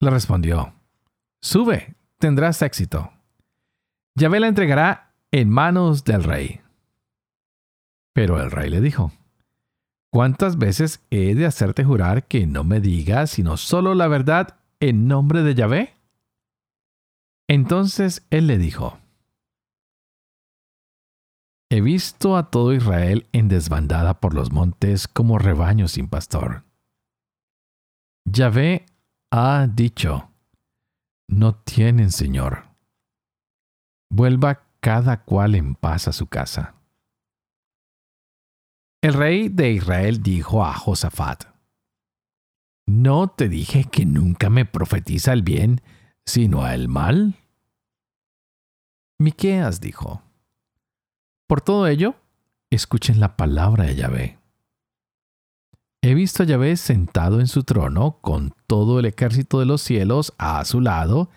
Le 0.00 0.10
respondió, 0.10 0.74
Sube, 1.40 1.94
tendrás 2.18 2.60
éxito. 2.62 3.12
Yahvé 4.14 4.40
la 4.40 4.48
entregará 4.48 5.14
en 5.30 5.48
manos 5.48 6.04
del 6.04 6.22
rey. 6.22 6.60
Pero 8.12 8.40
el 8.40 8.50
rey 8.50 8.70
le 8.70 8.80
dijo, 8.80 9.12
¿cuántas 10.10 10.58
veces 10.58 11.02
he 11.10 11.34
de 11.34 11.46
hacerte 11.46 11.84
jurar 11.84 12.24
que 12.24 12.46
no 12.46 12.64
me 12.64 12.80
digas 12.80 13.30
sino 13.30 13.56
solo 13.56 13.94
la 13.94 14.08
verdad 14.08 14.56
en 14.80 15.08
nombre 15.08 15.42
de 15.42 15.54
Yahvé? 15.54 15.94
Entonces 17.48 18.26
él 18.30 18.46
le 18.46 18.58
dijo, 18.58 18.98
He 21.68 21.80
visto 21.80 22.36
a 22.36 22.50
todo 22.50 22.72
Israel 22.72 23.26
en 23.32 23.48
desbandada 23.48 24.20
por 24.20 24.34
los 24.34 24.52
montes 24.52 25.08
como 25.08 25.38
rebaño 25.38 25.88
sin 25.88 26.08
pastor. 26.08 26.64
Yahvé 28.24 28.86
ha 29.32 29.66
dicho, 29.66 30.30
no 31.28 31.56
tienen 31.56 32.12
Señor. 32.12 32.68
Vuelva 34.10 34.68
cada 34.80 35.24
cual 35.24 35.56
en 35.56 35.74
paz 35.74 36.06
a 36.06 36.12
su 36.12 36.28
casa. 36.28 36.74
El 39.02 39.14
rey 39.14 39.48
de 39.48 39.72
Israel 39.72 40.22
dijo 40.22 40.64
a 40.64 40.72
Josafat, 40.72 41.44
¿No 42.86 43.28
te 43.28 43.48
dije 43.48 43.84
que 43.84 44.06
nunca 44.06 44.48
me 44.48 44.64
profetiza 44.64 45.32
el 45.32 45.42
bien, 45.42 45.80
sino 46.24 46.68
el 46.68 46.88
mal? 46.88 47.34
Miqueas 49.18 49.80
dijo, 49.80 50.22
por 51.46 51.60
todo 51.60 51.86
ello, 51.86 52.14
escuchen 52.70 53.20
la 53.20 53.36
palabra 53.36 53.84
de 53.84 53.96
Yahvé. 53.96 54.38
He 56.02 56.14
visto 56.14 56.42
a 56.42 56.46
Yahvé 56.46 56.76
sentado 56.76 57.40
en 57.40 57.46
su 57.46 57.64
trono 57.64 58.18
con 58.20 58.54
todo 58.66 59.00
el 59.00 59.06
ejército 59.06 59.58
de 59.60 59.66
los 59.66 59.82
cielos 59.82 60.32
a 60.38 60.64
su 60.64 60.80
lado, 60.80 61.30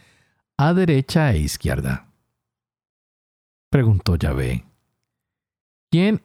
a 0.58 0.74
derecha 0.74 1.32
e 1.32 1.40
izquierda. 1.40 2.08
Preguntó 3.72 4.16
Yahvé, 4.16 4.66
¿quién 5.92 6.22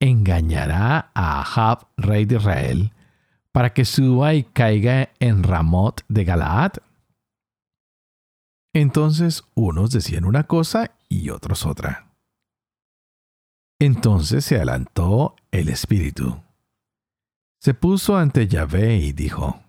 engañará 0.00 1.10
a 1.14 1.40
Ahab, 1.40 1.88
rey 1.96 2.24
de 2.24 2.36
Israel, 2.36 2.92
para 3.52 3.72
que 3.72 3.84
suba 3.84 4.34
y 4.34 4.44
caiga 4.44 5.10
en 5.18 5.42
Ramot 5.42 6.02
de 6.08 6.24
Galaad? 6.24 6.72
Entonces 8.74 9.44
unos 9.54 9.90
decían 9.90 10.24
una 10.24 10.44
cosa 10.44 10.92
y 11.08 11.30
otros 11.30 11.64
otra. 11.64 12.13
Entonces 13.84 14.46
se 14.46 14.56
adelantó 14.56 15.36
el 15.50 15.68
espíritu. 15.68 16.40
Se 17.60 17.74
puso 17.74 18.16
ante 18.16 18.48
Yahvé 18.48 18.96
y 18.96 19.12
dijo, 19.12 19.60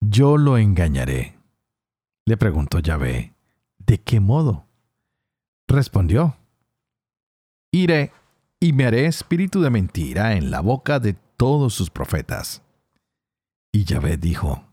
Yo 0.00 0.36
lo 0.36 0.58
engañaré. 0.58 1.38
Le 2.26 2.36
preguntó 2.36 2.80
Yahvé, 2.80 3.32
¿de 3.78 4.00
qué 4.00 4.18
modo? 4.18 4.66
Respondió, 5.68 6.36
Iré 7.70 8.10
y 8.58 8.72
me 8.72 8.86
haré 8.86 9.06
espíritu 9.06 9.62
de 9.62 9.70
mentira 9.70 10.32
en 10.32 10.50
la 10.50 10.60
boca 10.60 10.98
de 10.98 11.12
todos 11.12 11.74
sus 11.74 11.90
profetas. 11.90 12.60
Y 13.70 13.84
Yahvé 13.84 14.16
dijo, 14.16 14.64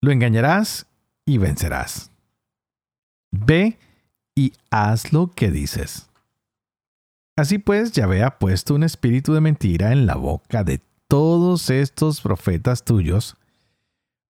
Lo 0.00 0.10
engañarás 0.10 0.88
y 1.24 1.38
vencerás. 1.38 2.10
Ve 3.30 3.78
y 4.34 4.52
haz 4.68 5.12
lo 5.12 5.30
que 5.30 5.52
dices. 5.52 6.08
Así 7.36 7.58
pues, 7.58 7.92
Yahvé 7.92 8.22
ha 8.22 8.38
puesto 8.38 8.74
un 8.74 8.82
espíritu 8.82 9.32
de 9.32 9.40
mentira 9.40 9.92
en 9.92 10.06
la 10.06 10.16
boca 10.16 10.64
de 10.64 10.80
todos 11.08 11.70
estos 11.70 12.20
profetas 12.20 12.84
tuyos, 12.84 13.36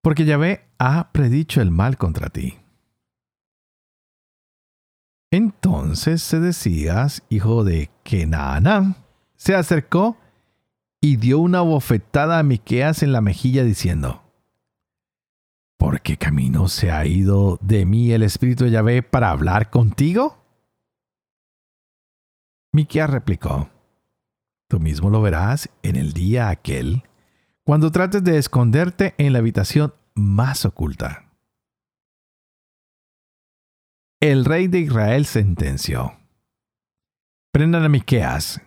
porque 0.03 0.25
Yahvé 0.25 0.69
ha 0.79 1.13
predicho 1.13 1.61
el 1.61 1.71
mal 1.71 1.97
contra 1.97 2.29
ti. 2.29 2.59
Entonces 5.33 6.23
Sedecías, 6.23 7.23
hijo 7.29 7.65
de 7.65 7.91
Kenaana, 8.03 8.97
se 9.35 9.55
acercó 9.55 10.17
y 11.01 11.17
dio 11.17 11.39
una 11.39 11.63
bofetada 11.63 12.39
a 12.39 12.43
Miqueas 12.43 13.03
en 13.03 13.13
la 13.13 13.21
mejilla 13.21 13.65
diciendo: 13.65 14.23
¿Por 15.79 16.03
qué 16.03 16.17
camino 16.17 16.69
se 16.69 16.93
ha 16.93 17.07
ido 17.07 17.59
de 17.63 17.87
mí 17.87 18.13
el 18.13 18.23
espíritu 18.23 18.65
de 18.65 18.73
Yahvé 18.73 19.03
para 19.03 19.31
hablar 19.31 19.71
contigo? 19.71 20.42
Miqueas 22.73 23.11
replicó: 23.11 23.69
Tú 24.69 24.81
mismo 24.81 25.11
lo 25.11 25.23
verás 25.23 25.69
en 25.83 25.97
el 25.97 26.13
día 26.13 26.49
aquel, 26.49 27.03
cuando 27.65 27.93
trates 27.93 28.25
de 28.25 28.39
esconderte 28.39 29.15
en 29.19 29.33
la 29.33 29.39
habitación 29.39 29.95
más 30.15 30.65
oculta 30.65 31.33
el 34.23 34.45
rey 34.45 34.69
de 34.69 34.79
Israel 34.79 35.27
sentenció: 35.27 36.17
Prendan 37.51 37.83
a 37.83 37.89
Miqueas 37.89 38.63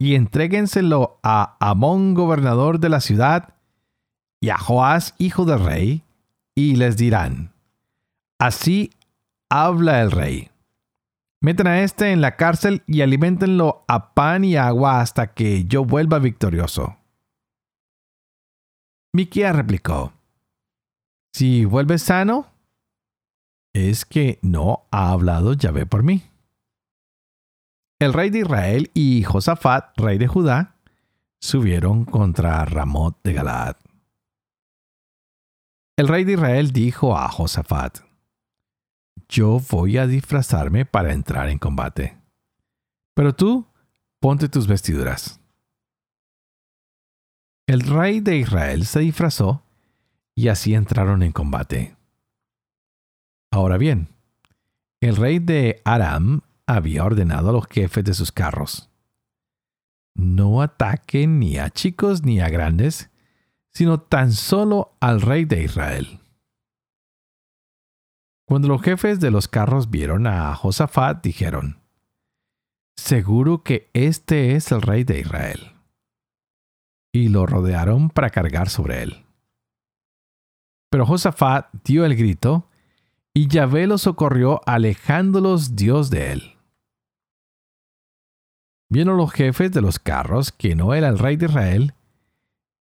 y 0.00 0.16
entréguenselo 0.16 1.20
a 1.22 1.56
Amón, 1.60 2.14
gobernador 2.14 2.80
de 2.80 2.88
la 2.88 3.00
ciudad, 3.00 3.54
y 4.40 4.48
a 4.48 4.58
Joás, 4.58 5.14
hijo 5.18 5.44
del 5.44 5.64
rey, 5.64 6.02
y 6.56 6.74
les 6.74 6.96
dirán: 6.96 7.52
Así 8.40 8.90
habla 9.48 10.02
el 10.02 10.10
rey. 10.10 10.49
Meten 11.42 11.66
a 11.66 11.82
este 11.82 12.12
en 12.12 12.20
la 12.20 12.36
cárcel 12.36 12.82
y 12.86 13.00
alimentenlo 13.00 13.84
a 13.88 14.12
pan 14.12 14.44
y 14.44 14.56
agua 14.56 15.00
hasta 15.00 15.32
que 15.32 15.64
yo 15.64 15.86
vuelva 15.86 16.18
victorioso. 16.18 16.98
Miqueas 19.14 19.56
replicó: 19.56 20.12
Si 21.32 21.64
vuelves 21.64 22.02
sano, 22.02 22.46
es 23.72 24.04
que 24.04 24.38
no 24.42 24.86
ha 24.90 25.12
hablado 25.12 25.54
Yahvé 25.54 25.86
por 25.86 26.02
mí. 26.02 26.22
El 27.98 28.12
rey 28.12 28.30
de 28.30 28.40
Israel 28.40 28.90
y 28.92 29.22
Josafat, 29.24 29.98
rey 29.98 30.18
de 30.18 30.26
Judá, 30.26 30.76
subieron 31.40 32.04
contra 32.04 32.64
Ramot 32.66 33.18
de 33.22 33.32
Galaad. 33.32 33.76
El 35.96 36.08
rey 36.08 36.24
de 36.24 36.32
Israel 36.32 36.72
dijo 36.72 37.16
a 37.16 37.28
Josafat, 37.28 38.09
Yo 39.30 39.60
voy 39.70 39.96
a 39.96 40.08
disfrazarme 40.08 40.84
para 40.84 41.12
entrar 41.12 41.48
en 41.50 41.58
combate, 41.58 42.18
pero 43.14 43.32
tú 43.32 43.64
ponte 44.18 44.48
tus 44.48 44.66
vestiduras. 44.66 45.40
El 47.68 47.82
rey 47.82 48.18
de 48.18 48.38
Israel 48.38 48.86
se 48.86 48.98
disfrazó 48.98 49.62
y 50.34 50.48
así 50.48 50.74
entraron 50.74 51.22
en 51.22 51.30
combate. 51.30 51.94
Ahora 53.52 53.78
bien, 53.78 54.08
el 55.00 55.14
rey 55.14 55.38
de 55.38 55.80
Aram 55.84 56.40
había 56.66 57.04
ordenado 57.04 57.50
a 57.50 57.52
los 57.52 57.68
jefes 57.68 58.02
de 58.02 58.14
sus 58.14 58.32
carros, 58.32 58.90
no 60.16 60.60
ataquen 60.60 61.38
ni 61.38 61.56
a 61.56 61.70
chicos 61.70 62.24
ni 62.24 62.40
a 62.40 62.48
grandes, 62.48 63.10
sino 63.72 64.00
tan 64.00 64.32
solo 64.32 64.96
al 64.98 65.20
rey 65.20 65.44
de 65.44 65.62
Israel. 65.62 66.20
Cuando 68.50 68.66
los 68.66 68.82
jefes 68.82 69.20
de 69.20 69.30
los 69.30 69.46
carros 69.46 69.90
vieron 69.90 70.26
a 70.26 70.52
Josafat, 70.56 71.22
dijeron, 71.22 71.78
Seguro 72.96 73.62
que 73.62 73.88
este 73.92 74.56
es 74.56 74.72
el 74.72 74.82
rey 74.82 75.04
de 75.04 75.20
Israel. 75.20 75.76
Y 77.12 77.28
lo 77.28 77.46
rodearon 77.46 78.10
para 78.10 78.30
cargar 78.30 78.68
sobre 78.68 79.04
él. 79.04 79.24
Pero 80.90 81.06
Josafat 81.06 81.72
dio 81.84 82.04
el 82.04 82.16
grito 82.16 82.68
y 83.32 83.46
Yahvé 83.46 83.86
los 83.86 84.02
socorrió 84.02 84.62
alejándolos 84.66 85.76
Dios 85.76 86.10
de 86.10 86.32
él. 86.32 86.56
Vieron 88.90 89.16
los 89.16 89.30
jefes 89.30 89.70
de 89.70 89.80
los 89.80 90.00
carros 90.00 90.50
que 90.50 90.74
no 90.74 90.92
era 90.94 91.06
el 91.06 91.20
rey 91.20 91.36
de 91.36 91.46
Israel, 91.46 91.94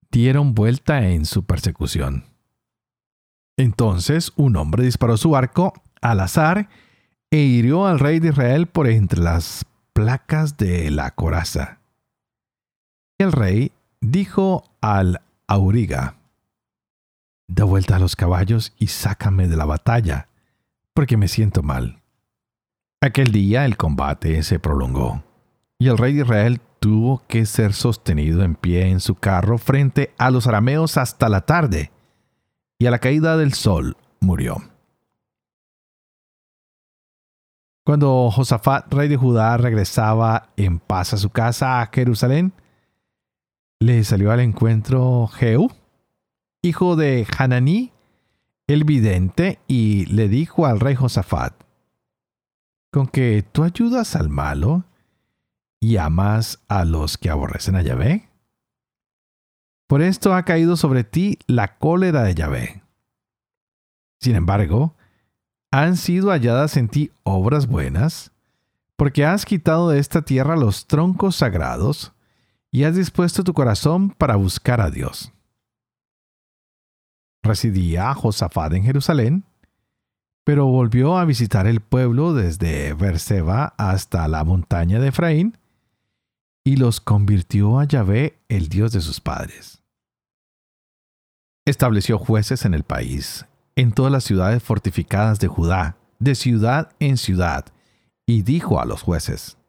dieron 0.09 0.55
vuelta 0.55 1.09
en 1.09 1.25
su 1.25 1.45
persecución. 1.45 2.38
Entonces 3.59 4.31
un 4.37 4.55
hombre 4.55 4.85
disparó 4.85 5.17
su 5.17 5.35
arco 5.35 5.73
al 6.01 6.21
azar 6.21 6.69
e 7.29 7.39
hirió 7.39 7.87
al 7.87 7.99
rey 7.99 8.21
de 8.21 8.29
Israel 8.29 8.67
por 8.67 8.87
entre 8.87 9.19
las 9.19 9.65
placas 9.91 10.55
de 10.55 10.89
la 10.91 11.11
coraza. 11.11 11.79
El 13.17 13.33
rey 13.33 13.73
dijo 13.99 14.63
al 14.79 15.19
auriga, 15.45 16.15
Da 17.49 17.65
vuelta 17.65 17.97
a 17.97 17.99
los 17.99 18.15
caballos 18.15 18.73
y 18.79 18.87
sácame 18.87 19.49
de 19.49 19.57
la 19.57 19.65
batalla, 19.65 20.29
porque 20.93 21.17
me 21.17 21.27
siento 21.27 21.61
mal. 21.61 22.01
Aquel 23.01 23.33
día 23.33 23.65
el 23.65 23.75
combate 23.75 24.41
se 24.43 24.59
prolongó, 24.59 25.21
y 25.77 25.89
el 25.89 25.97
rey 25.97 26.13
de 26.13 26.21
Israel 26.21 26.61
tuvo 26.79 27.23
que 27.27 27.45
ser 27.45 27.73
sostenido 27.73 28.41
en 28.43 28.55
pie 28.55 28.87
en 28.87 29.01
su 29.01 29.15
carro 29.15 29.57
frente 29.57 30.13
a 30.17 30.31
los 30.31 30.47
arameos 30.47 30.95
hasta 30.95 31.27
la 31.27 31.41
tarde, 31.41 31.91
y 32.79 32.85
a 32.87 32.91
la 32.91 32.99
caída 32.99 33.37
del 33.37 33.53
sol 33.53 33.97
murió. 34.21 34.63
Cuando 37.85 38.31
Josafat, 38.31 38.91
rey 38.93 39.09
de 39.09 39.17
Judá, 39.17 39.57
regresaba 39.57 40.49
en 40.55 40.79
paz 40.79 41.13
a 41.13 41.17
su 41.17 41.29
casa 41.29 41.81
a 41.81 41.89
Jerusalén, 41.91 42.53
le 43.79 44.03
salió 44.03 44.31
al 44.31 44.39
encuentro 44.39 45.27
Jehú, 45.27 45.71
hijo 46.61 46.95
de 46.95 47.27
Hananí, 47.37 47.91
el 48.67 48.83
vidente 48.83 49.59
y 49.67 50.05
le 50.05 50.29
dijo 50.29 50.65
al 50.65 50.79
rey 50.79 50.95
Josafat, 50.95 51.53
con 52.91 53.07
que 53.07 53.43
tú 53.51 53.63
ayudas 53.63 54.15
al 54.15 54.29
malo 54.29 54.85
y 55.79 55.97
amas 55.97 56.59
a 56.67 56.85
los 56.85 57.17
que 57.17 57.29
aborrecen 57.29 57.75
a 57.75 57.81
Yahvé. 57.81 58.28
Por 59.89 60.01
esto 60.01 60.33
ha 60.33 60.43
caído 60.43 60.77
sobre 60.77 61.03
ti 61.03 61.37
la 61.47 61.77
cólera 61.77 62.23
de 62.23 62.35
Yahvé. 62.35 62.83
Sin 64.21 64.37
embargo, 64.37 64.95
han 65.69 65.97
sido 65.97 66.29
halladas 66.29 66.77
en 66.77 66.87
ti 66.87 67.11
obras 67.23 67.67
buenas, 67.67 68.31
porque 68.95 69.25
has 69.25 69.45
quitado 69.45 69.89
de 69.89 69.99
esta 69.99 70.21
tierra 70.21 70.55
los 70.55 70.87
troncos 70.87 71.35
sagrados 71.35 72.13
y 72.71 72.85
has 72.85 72.95
dispuesto 72.95 73.43
tu 73.43 73.53
corazón 73.53 74.11
para 74.11 74.37
buscar 74.37 74.79
a 74.79 74.89
Dios 74.89 75.33
residía 77.43 78.13
Josafat 78.13 78.73
en 78.73 78.83
Jerusalén, 78.83 79.43
pero 80.43 80.65
volvió 80.65 81.17
a 81.17 81.25
visitar 81.25 81.67
el 81.67 81.81
pueblo 81.81 82.33
desde 82.33 82.93
Berseba 82.93 83.73
hasta 83.77 84.27
la 84.27 84.43
montaña 84.43 84.99
de 84.99 85.09
Efraín 85.09 85.57
y 86.63 86.77
los 86.77 86.99
convirtió 87.01 87.79
a 87.79 87.85
Yahvé, 87.85 88.39
el 88.49 88.69
Dios 88.69 88.91
de 88.91 89.01
sus 89.01 89.21
padres. 89.21 89.78
Estableció 91.69 92.17
jueces 92.17 92.65
en 92.65 92.73
el 92.73 92.81
país, 92.81 93.45
en 93.75 93.91
todas 93.91 94.11
las 94.11 94.23
ciudades 94.23 94.63
fortificadas 94.63 95.39
de 95.39 95.47
Judá, 95.47 95.97
de 96.17 96.33
ciudad 96.33 96.93
en 96.99 97.15
ciudad, 97.15 97.67
y 98.25 98.41
dijo 98.41 98.81
a 98.81 98.85
los 98.85 99.03
jueces, 99.03 99.59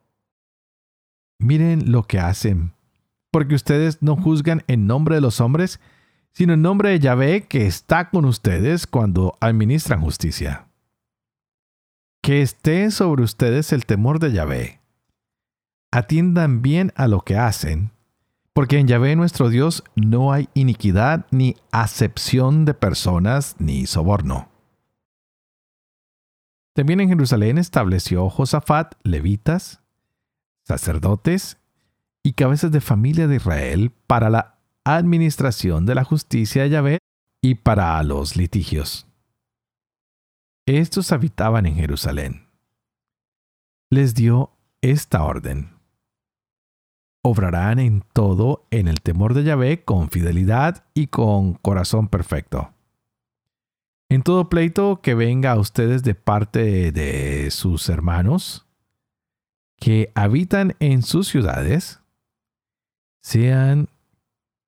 Miren 1.39 1.93
lo 1.93 2.05
que 2.05 2.19
hacen, 2.19 2.73
porque 3.31 3.55
ustedes 3.55 3.99
no 4.01 4.17
juzgan 4.17 4.65
en 4.67 4.87
nombre 4.87 5.17
de 5.17 5.21
los 5.21 5.43
hombres, 5.43 5.79
sino 6.33 6.55
en 6.55 6.63
nombre 6.63 6.89
de 6.89 7.01
Yahvé 7.01 7.47
que 7.47 7.67
está 7.67 8.09
con 8.09 8.25
ustedes 8.25 8.87
cuando 8.87 9.37
administran 9.39 10.01
justicia. 10.01 10.69
Que 12.23 12.41
esté 12.41 12.91
sobre 12.93 13.25
ustedes 13.25 13.75
el 13.75 13.85
temor 13.85 14.21
de 14.21 14.33
Yahvé. 14.33 14.81
Atiendan 15.93 16.63
bien 16.63 16.95
a 16.97 17.09
lo 17.09 17.21
que 17.21 17.37
hacen, 17.37 17.91
porque 18.61 18.79
en 18.79 18.87
Yahvé 18.87 19.17
nuestro 19.17 19.49
Dios 19.49 19.85
no 19.97 20.35
hay 20.35 20.51
iniquidad 20.53 21.25
ni 21.31 21.57
acepción 21.73 22.67
de 22.67 22.75
personas 22.75 23.57
ni 23.59 23.87
soborno. 23.87 24.51
También 26.75 27.01
en 27.01 27.09
Jerusalén 27.09 27.57
estableció 27.57 28.29
Josafat 28.29 28.97
levitas, 29.03 29.81
sacerdotes 30.63 31.57
y 32.23 32.35
cabezas 32.35 32.71
de 32.71 32.83
familia 32.83 33.27
de 33.29 33.37
Israel 33.37 33.93
para 34.07 34.29
la 34.29 34.59
administración 34.85 35.87
de 35.87 35.95
la 35.95 36.05
justicia 36.05 36.65
de 36.65 36.69
Yahvé 36.69 36.99
y 37.41 37.55
para 37.55 38.03
los 38.03 38.37
litigios. 38.37 39.07
Estos 40.67 41.13
habitaban 41.13 41.65
en 41.65 41.77
Jerusalén. 41.77 42.47
Les 43.89 44.15
dio 44.15 44.53
esta 44.83 45.23
orden. 45.23 45.80
Obrarán 47.23 47.79
en 47.79 48.03
todo 48.13 48.67
en 48.71 48.89
el 48.89 49.01
temor 49.01 49.35
de 49.35 49.45
Yahvé 49.45 49.85
con 49.85 50.11
fidelidad 50.11 50.85
y 50.95 51.09
con 51.09 51.55
corazón 51.55 52.09
perfecto. 52.09 52.73
En 54.09 54.23
todo 54.23 54.49
pleito 54.49 55.01
que 55.03 55.15
venga 55.15 55.53
a 55.53 55.59
ustedes 55.59 56.03
de 56.03 56.15
parte 56.15 56.93
de 56.93 57.51
sus 57.51 57.89
hermanos, 57.89 58.67
que 59.77 60.13
habitan 60.15 60.77
en 60.79 61.03
sus 61.03 61.29
ciudades, 61.29 62.01
sean 63.23 63.89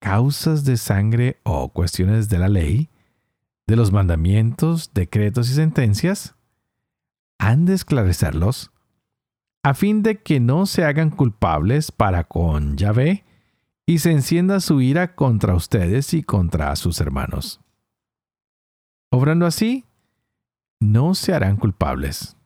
causas 0.01 0.65
de 0.65 0.77
sangre 0.77 1.39
o 1.45 1.69
cuestiones 1.69 2.29
de 2.29 2.39
la 2.39 2.49
ley, 2.49 2.91
de 3.67 3.77
los 3.77 3.93
mandamientos, 3.93 4.93
decretos 4.95 5.49
y 5.51 5.55
sentencias, 5.55 6.35
han 7.39 7.65
de 7.65 7.75
esclarecerlos 7.75 8.72
a 9.63 9.75
fin 9.75 10.03
de 10.03 10.21
que 10.21 10.41
no 10.41 10.67
se 10.67 10.85
hagan 10.85 11.11
culpables 11.11 11.93
para 11.93 12.25
con 12.25 12.77
Yahvé 12.77 13.25
y 13.87 13.99
se 13.99 14.11
encienda 14.11 14.61
su 14.61 14.81
ira 14.81 15.15
contra 15.15 15.55
ustedes 15.55 16.15
y 16.15 16.23
contra 16.23 16.75
sus 16.77 17.01
hermanos. 17.01 17.61
Obrando 19.11 19.47
así, 19.47 19.85
no 20.81 21.15
se 21.15 21.33
harán 21.33 21.57
culpables. 21.57 22.37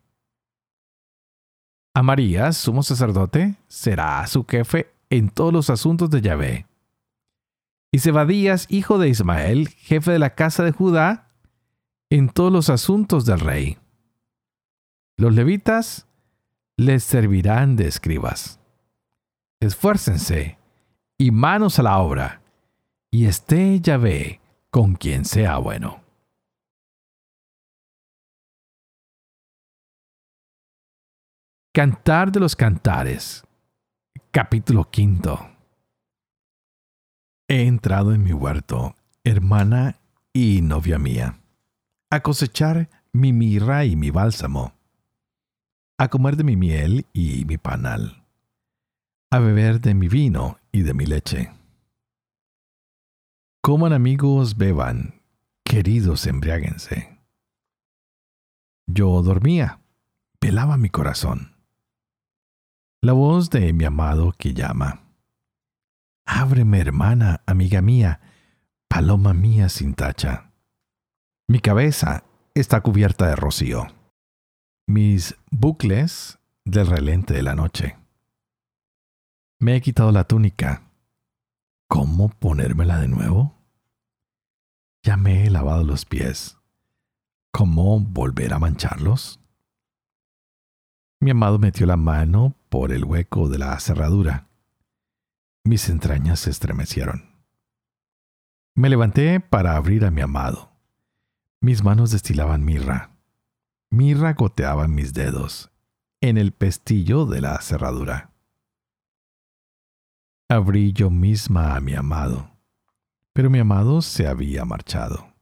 Amarías, 1.94 2.58
sumo 2.58 2.82
sacerdote, 2.82 3.56
será 3.68 4.26
su 4.26 4.44
jefe 4.44 4.92
en 5.08 5.30
todos 5.30 5.52
los 5.52 5.70
asuntos 5.70 6.10
de 6.10 6.20
Yahvé. 6.20 6.66
Y 7.90 8.00
Zebadías, 8.00 8.66
hijo 8.68 8.98
de 8.98 9.08
Ismael, 9.08 9.68
jefe 9.68 10.10
de 10.10 10.18
la 10.18 10.34
casa 10.34 10.62
de 10.62 10.72
Judá, 10.72 11.30
en 12.10 12.28
todos 12.28 12.52
los 12.52 12.68
asuntos 12.68 13.24
del 13.24 13.40
rey. 13.40 13.78
Los 15.16 15.34
levitas 15.34 16.06
les 16.78 17.02
servirán 17.04 17.76
de 17.76 17.88
escribas. 17.88 18.60
Esfuércense 19.60 20.58
y 21.18 21.30
manos 21.30 21.78
a 21.78 21.82
la 21.82 21.98
obra, 21.98 22.42
y 23.10 23.24
esté 23.24 23.80
Yahvé 23.80 24.40
con 24.70 24.94
quien 24.94 25.24
sea 25.24 25.56
bueno. 25.56 26.02
Cantar 31.72 32.30
de 32.32 32.40
los 32.40 32.56
Cantares, 32.56 33.44
capítulo 34.30 34.90
quinto. 34.90 35.38
He 37.48 37.66
entrado 37.66 38.12
en 38.12 38.22
mi 38.22 38.32
huerto, 38.32 38.94
hermana 39.24 39.98
y 40.32 40.60
novia 40.60 40.98
mía, 40.98 41.38
a 42.10 42.20
cosechar 42.20 42.90
mi 43.12 43.32
mirra 43.32 43.84
y 43.84 43.96
mi 43.96 44.10
bálsamo, 44.10 44.75
a 45.98 46.08
comer 46.08 46.36
de 46.36 46.44
mi 46.44 46.56
miel 46.56 47.06
y 47.12 47.44
mi 47.44 47.58
panal, 47.58 48.24
a 49.30 49.38
beber 49.38 49.80
de 49.80 49.94
mi 49.94 50.08
vino 50.08 50.58
y 50.72 50.82
de 50.82 50.94
mi 50.94 51.06
leche. 51.06 51.52
Coman 53.62 53.92
amigos, 53.92 54.56
beban, 54.56 55.22
queridos, 55.64 56.26
embriáguense. 56.26 57.18
Yo 58.86 59.22
dormía, 59.22 59.80
velaba 60.40 60.76
mi 60.76 60.90
corazón 60.90 61.56
la 63.06 63.12
voz 63.12 63.50
de 63.50 63.72
mi 63.72 63.84
amado 63.84 64.32
que 64.36 64.52
llama. 64.52 65.02
Ábreme, 66.26 66.80
hermana, 66.80 67.40
amiga 67.46 67.80
mía, 67.80 68.20
paloma 68.88 69.32
mía 69.32 69.68
sin 69.68 69.94
tacha. 69.94 70.50
Mi 71.46 71.60
cabeza 71.60 72.24
está 72.54 72.80
cubierta 72.80 73.28
de 73.28 73.36
rocío. 73.36 73.86
Mis 74.88 75.34
bucles 75.50 76.38
del 76.64 76.86
relente 76.86 77.34
de 77.34 77.42
la 77.42 77.56
noche. 77.56 77.96
Me 79.58 79.74
he 79.74 79.80
quitado 79.80 80.12
la 80.12 80.22
túnica. 80.22 80.92
¿Cómo 81.88 82.28
ponérmela 82.28 83.00
de 83.00 83.08
nuevo? 83.08 83.56
Ya 85.02 85.16
me 85.16 85.44
he 85.44 85.50
lavado 85.50 85.82
los 85.82 86.04
pies. 86.04 86.56
¿Cómo 87.50 87.98
volver 87.98 88.54
a 88.54 88.60
mancharlos? 88.60 89.40
Mi 91.18 91.32
amado 91.32 91.58
metió 91.58 91.84
la 91.84 91.96
mano 91.96 92.54
por 92.68 92.92
el 92.92 93.04
hueco 93.04 93.48
de 93.48 93.58
la 93.58 93.80
cerradura. 93.80 94.46
Mis 95.64 95.88
entrañas 95.88 96.38
se 96.38 96.50
estremecieron. 96.50 97.34
Me 98.76 98.88
levanté 98.88 99.40
para 99.40 99.74
abrir 99.74 100.04
a 100.04 100.12
mi 100.12 100.20
amado. 100.20 100.70
Mis 101.60 101.82
manos 101.82 102.12
destilaban 102.12 102.64
mirra. 102.64 103.15
Mirra 103.90 104.34
goteaba 104.34 104.84
en 104.84 104.94
mis 104.94 105.14
dedos, 105.14 105.70
en 106.20 106.38
el 106.38 106.52
pestillo 106.52 107.26
de 107.26 107.40
la 107.40 107.60
cerradura. 107.60 108.32
Abrí 110.48 110.92
yo 110.92 111.10
misma 111.10 111.76
a 111.76 111.80
mi 111.80 111.94
amado, 111.94 112.50
pero 113.32 113.50
mi 113.50 113.58
amado 113.58 114.02
se 114.02 114.26
había 114.26 114.64
marchado. 114.64 115.32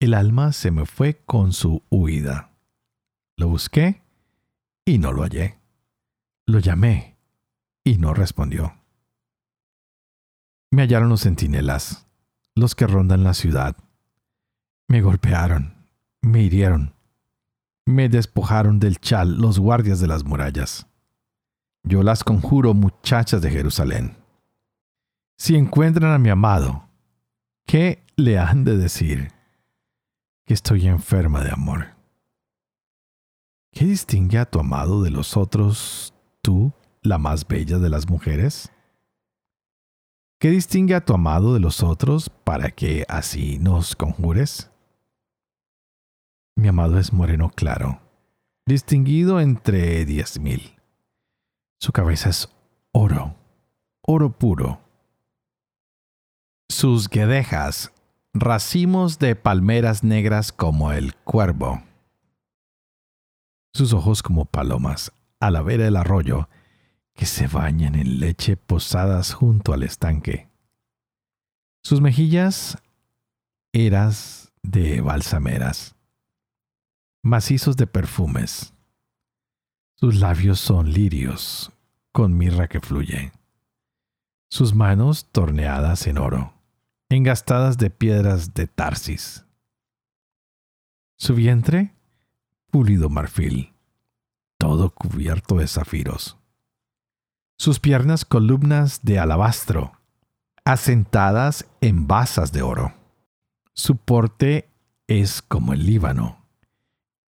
El 0.00 0.14
alma 0.14 0.52
se 0.52 0.70
me 0.70 0.86
fue 0.86 1.22
con 1.24 1.52
su 1.52 1.82
huida. 1.88 2.50
Lo 3.36 3.48
busqué 3.48 4.02
y 4.84 4.98
no 4.98 5.12
lo 5.12 5.22
hallé. 5.22 5.58
Lo 6.46 6.58
llamé 6.58 7.16
y 7.84 7.98
no 7.98 8.14
respondió. 8.14 8.74
Me 10.70 10.82
hallaron 10.82 11.08
los 11.08 11.22
centinelas, 11.22 12.06
los 12.54 12.74
que 12.74 12.86
rondan 12.86 13.24
la 13.24 13.34
ciudad. 13.34 13.76
Me 14.88 15.02
golpearon, 15.02 15.81
me 16.22 16.42
hirieron, 16.42 16.94
me 17.84 18.08
despojaron 18.08 18.78
del 18.78 18.98
chal 18.98 19.36
los 19.38 19.58
guardias 19.58 20.00
de 20.00 20.06
las 20.06 20.24
murallas. 20.24 20.86
Yo 21.84 22.02
las 22.02 22.22
conjuro, 22.24 22.74
muchachas 22.74 23.42
de 23.42 23.50
Jerusalén. 23.50 24.16
Si 25.36 25.56
encuentran 25.56 26.12
a 26.12 26.18
mi 26.18 26.28
amado, 26.30 26.88
¿qué 27.66 28.04
le 28.16 28.38
han 28.38 28.64
de 28.64 28.76
decir? 28.76 29.32
Que 30.46 30.54
estoy 30.54 30.86
enferma 30.86 31.42
de 31.42 31.50
amor. 31.50 31.88
¿Qué 33.72 33.84
distingue 33.84 34.38
a 34.38 34.44
tu 34.44 34.60
amado 34.60 35.02
de 35.02 35.10
los 35.10 35.36
otros, 35.36 36.14
tú, 36.40 36.72
la 37.00 37.18
más 37.18 37.48
bella 37.48 37.78
de 37.78 37.88
las 37.88 38.08
mujeres? 38.08 38.70
¿Qué 40.38 40.50
distingue 40.50 40.94
a 40.94 41.04
tu 41.04 41.14
amado 41.14 41.54
de 41.54 41.60
los 41.60 41.82
otros 41.82 42.28
para 42.28 42.70
que 42.70 43.04
así 43.08 43.58
nos 43.58 43.96
conjures? 43.96 44.71
Mi 46.56 46.68
amado 46.68 46.98
es 46.98 47.12
moreno 47.12 47.50
claro, 47.50 48.00
distinguido 48.66 49.40
entre 49.40 50.04
diez 50.04 50.38
mil. 50.38 50.76
Su 51.80 51.92
cabeza 51.92 52.30
es 52.30 52.48
oro, 52.92 53.34
oro 54.02 54.30
puro. 54.30 54.80
Sus 56.68 57.08
guedejas, 57.08 57.92
racimos 58.32 59.18
de 59.18 59.36
palmeras 59.36 60.04
negras 60.04 60.52
como 60.52 60.92
el 60.92 61.14
cuervo 61.16 61.82
sus 63.74 63.92
ojos 63.92 64.22
como 64.22 64.44
palomas 64.44 65.12
a 65.40 65.50
la 65.50 65.62
vera 65.62 65.84
del 65.84 65.96
arroyo 65.96 66.48
que 67.14 67.26
se 67.26 67.46
bañan 67.46 67.94
en 67.94 68.20
leche 68.20 68.56
posadas 68.56 69.32
junto 69.32 69.72
al 69.72 69.82
estanque. 69.82 70.48
Sus 71.82 72.00
mejillas 72.00 72.78
eras 73.72 74.52
de 74.62 75.00
balsameras, 75.00 75.96
macizos 77.22 77.76
de 77.76 77.86
perfumes. 77.86 78.74
Sus 79.94 80.16
labios 80.16 80.58
son 80.58 80.92
lirios, 80.92 81.70
con 82.10 82.36
mirra 82.36 82.66
que 82.66 82.80
fluye. 82.80 83.32
Sus 84.50 84.74
manos 84.74 85.30
torneadas 85.30 86.08
en 86.08 86.18
oro, 86.18 86.52
engastadas 87.08 87.78
de 87.78 87.90
piedras 87.90 88.54
de 88.54 88.66
Tarsis. 88.66 89.46
Su 91.16 91.36
vientre 91.36 91.94
pulido 92.70 93.08
marfil, 93.08 93.72
todo 94.58 94.90
cubierto 94.90 95.56
de 95.56 95.68
zafiros. 95.68 96.36
Sus 97.56 97.78
piernas 97.78 98.24
columnas 98.24 99.02
de 99.04 99.20
alabastro, 99.20 99.92
asentadas 100.64 101.66
en 101.80 102.08
basas 102.08 102.50
de 102.50 102.62
oro. 102.62 102.92
Su 103.74 103.96
porte 103.96 104.68
es 105.06 105.40
como 105.40 105.72
el 105.72 105.86
Líbano, 105.86 106.41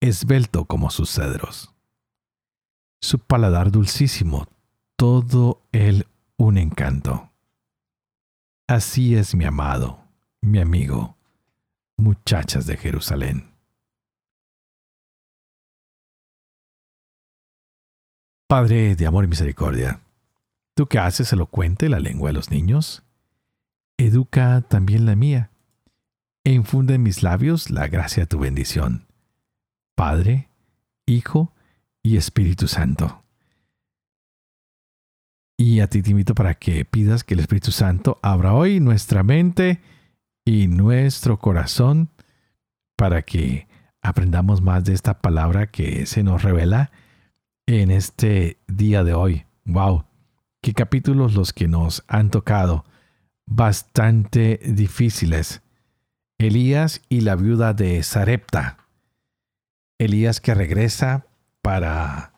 esbelto 0.01 0.65
como 0.65 0.91
sus 0.91 1.11
cedros. 1.11 1.75
Su 3.01 3.19
paladar 3.19 3.71
dulcísimo, 3.71 4.49
todo 4.97 5.63
él 5.73 6.07
un 6.37 6.59
encanto. 6.59 7.31
Así 8.67 9.15
es 9.15 9.35
mi 9.35 9.45
amado, 9.45 10.05
mi 10.41 10.61
amigo, 10.61 11.17
muchachas 11.97 12.67
de 12.67 12.77
Jerusalén. 12.77 13.55
Padre 18.47 18.95
de 18.95 19.07
amor 19.07 19.25
y 19.25 19.29
misericordia, 19.29 20.01
tú 20.75 20.87
que 20.87 20.99
haces 20.99 21.33
elocuente 21.33 21.89
la 21.89 22.01
lengua 22.01 22.31
de 22.31 22.35
los 22.35 22.51
niños, 22.51 23.03
educa 23.99 24.63
también 24.63 25.05
la 25.07 25.17
mía, 25.17 25.51
e 26.45 26.53
infunde 26.53 26.95
en 26.95 27.03
mis 27.03 27.23
labios 27.23 27.71
la 27.71 27.89
gracia 27.89 28.23
de 28.23 28.27
tu 28.27 28.39
bendición. 28.39 29.08
Padre, 29.99 30.49
Hijo 31.07 31.53
y 32.05 32.19
Espíritu 32.19 32.69
Santo. 32.69 33.25
Y 35.57 35.81
a 35.81 35.89
ti 35.89 36.03
te 36.03 36.13
invito 36.13 36.37
para 36.37 36.55
que 36.55 36.85
pidas 36.85 37.25
que 37.25 37.35
el 37.35 37.41
Espíritu 37.41 37.73
Santo 37.73 38.21
abra 38.23 38.55
hoy 38.55 38.79
nuestra 38.79 39.25
mente 39.25 39.81
y 40.45 40.69
nuestro 40.69 41.41
corazón 41.41 42.11
para 42.97 43.23
que 43.23 43.67
aprendamos 44.01 44.63
más 44.63 44.85
de 44.85 44.93
esta 44.93 45.19
palabra 45.19 45.67
que 45.67 46.07
se 46.07 46.23
nos 46.23 46.45
revela 46.45 46.93
en 47.67 47.91
este 47.91 48.61
día 48.69 49.03
de 49.03 49.15
hoy. 49.15 49.47
¡Wow! 49.65 50.05
Qué 50.63 50.75
capítulos 50.75 51.35
los 51.35 51.53
que 51.53 51.67
nos 51.67 52.05
han 52.07 52.31
tocado. 52.31 52.85
Bastante 53.47 54.61
difíciles. 54.65 55.61
Elías 56.39 57.03
y 57.09 57.23
la 57.23 57.35
viuda 57.35 57.75
de 57.75 58.01
Sarepta. 58.05 58.79
Elías 59.99 60.41
que 60.41 60.55
regresa 60.55 61.27
para 61.61 62.33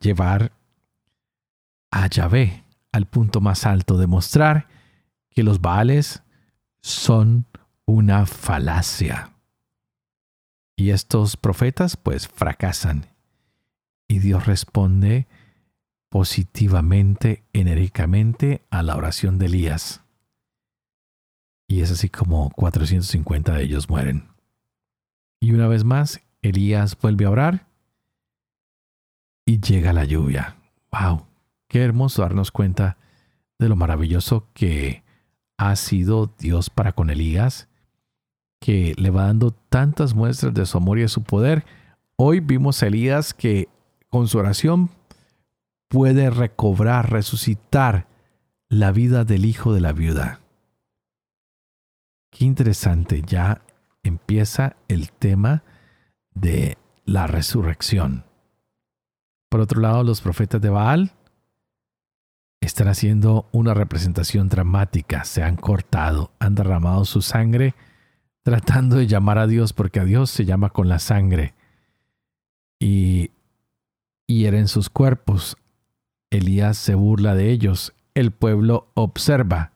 llevar 0.00 0.52
a 1.90 2.06
Yahvé 2.08 2.64
al 2.92 3.06
punto 3.06 3.40
más 3.40 3.66
alto, 3.66 3.98
de 3.98 4.06
mostrar 4.06 4.68
que 5.30 5.42
los 5.42 5.60
Baales 5.60 6.22
son 6.80 7.46
una 7.86 8.26
falacia. 8.26 9.32
Y 10.76 10.90
estos 10.90 11.36
profetas 11.36 11.96
pues 11.96 12.28
fracasan. 12.28 13.06
Y 14.06 14.20
Dios 14.20 14.46
responde 14.46 15.26
positivamente, 16.08 17.42
enérgicamente 17.52 18.64
a 18.70 18.82
la 18.82 18.96
oración 18.96 19.38
de 19.38 19.46
Elías. 19.46 20.02
Y 21.66 21.80
es 21.80 21.90
así 21.90 22.08
como 22.08 22.50
450 22.50 23.54
de 23.54 23.64
ellos 23.64 23.88
mueren. 23.88 24.33
Y 25.44 25.52
una 25.52 25.68
vez 25.68 25.84
más, 25.84 26.22
Elías 26.40 26.96
vuelve 26.98 27.26
a 27.26 27.30
orar 27.30 27.66
y 29.44 29.60
llega 29.60 29.92
la 29.92 30.06
lluvia. 30.06 30.56
¡Wow! 30.90 31.26
Qué 31.68 31.82
hermoso 31.82 32.22
darnos 32.22 32.50
cuenta 32.50 32.96
de 33.58 33.68
lo 33.68 33.76
maravilloso 33.76 34.48
que 34.54 35.04
ha 35.58 35.76
sido 35.76 36.32
Dios 36.38 36.70
para 36.70 36.92
con 36.92 37.10
Elías, 37.10 37.68
que 38.58 38.94
le 38.96 39.10
va 39.10 39.26
dando 39.26 39.50
tantas 39.50 40.14
muestras 40.14 40.54
de 40.54 40.64
su 40.64 40.78
amor 40.78 40.98
y 40.98 41.02
de 41.02 41.08
su 41.08 41.22
poder. 41.22 41.66
Hoy 42.16 42.40
vimos 42.40 42.82
a 42.82 42.86
Elías 42.86 43.34
que 43.34 43.68
con 44.08 44.28
su 44.28 44.38
oración 44.38 44.88
puede 45.88 46.30
recobrar, 46.30 47.12
resucitar 47.12 48.06
la 48.70 48.92
vida 48.92 49.26
del 49.26 49.44
hijo 49.44 49.74
de 49.74 49.82
la 49.82 49.92
viuda. 49.92 50.40
Qué 52.30 52.46
interesante, 52.46 53.20
ya 53.20 53.60
empieza 54.04 54.76
el 54.88 55.10
tema 55.10 55.64
de 56.32 56.78
la 57.04 57.26
resurrección. 57.26 58.24
Por 59.48 59.60
otro 59.60 59.80
lado, 59.80 60.04
los 60.04 60.20
profetas 60.20 60.60
de 60.60 60.70
Baal 60.70 61.12
están 62.60 62.88
haciendo 62.88 63.48
una 63.52 63.74
representación 63.74 64.48
dramática, 64.48 65.24
se 65.24 65.42
han 65.42 65.56
cortado, 65.56 66.30
han 66.38 66.54
derramado 66.54 67.04
su 67.04 67.20
sangre 67.20 67.74
tratando 68.44 68.96
de 68.96 69.06
llamar 69.06 69.38
a 69.38 69.46
Dios 69.46 69.72
porque 69.72 70.00
a 70.00 70.04
Dios 70.04 70.30
se 70.30 70.44
llama 70.44 70.70
con 70.70 70.88
la 70.88 70.98
sangre 70.98 71.54
y 72.78 73.30
hieren 74.26 74.68
sus 74.68 74.90
cuerpos. 74.90 75.56
Elías 76.30 76.76
se 76.76 76.94
burla 76.94 77.34
de 77.34 77.50
ellos, 77.50 77.94
el 78.14 78.30
pueblo 78.30 78.90
observa. 78.94 79.72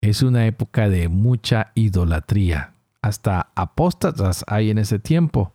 Es 0.00 0.22
una 0.22 0.46
época 0.46 0.88
de 0.88 1.08
mucha 1.08 1.72
idolatría, 1.74 2.74
hasta 3.08 3.50
apóstatas 3.54 4.44
hay 4.46 4.70
en 4.70 4.78
ese 4.78 4.98
tiempo. 4.98 5.54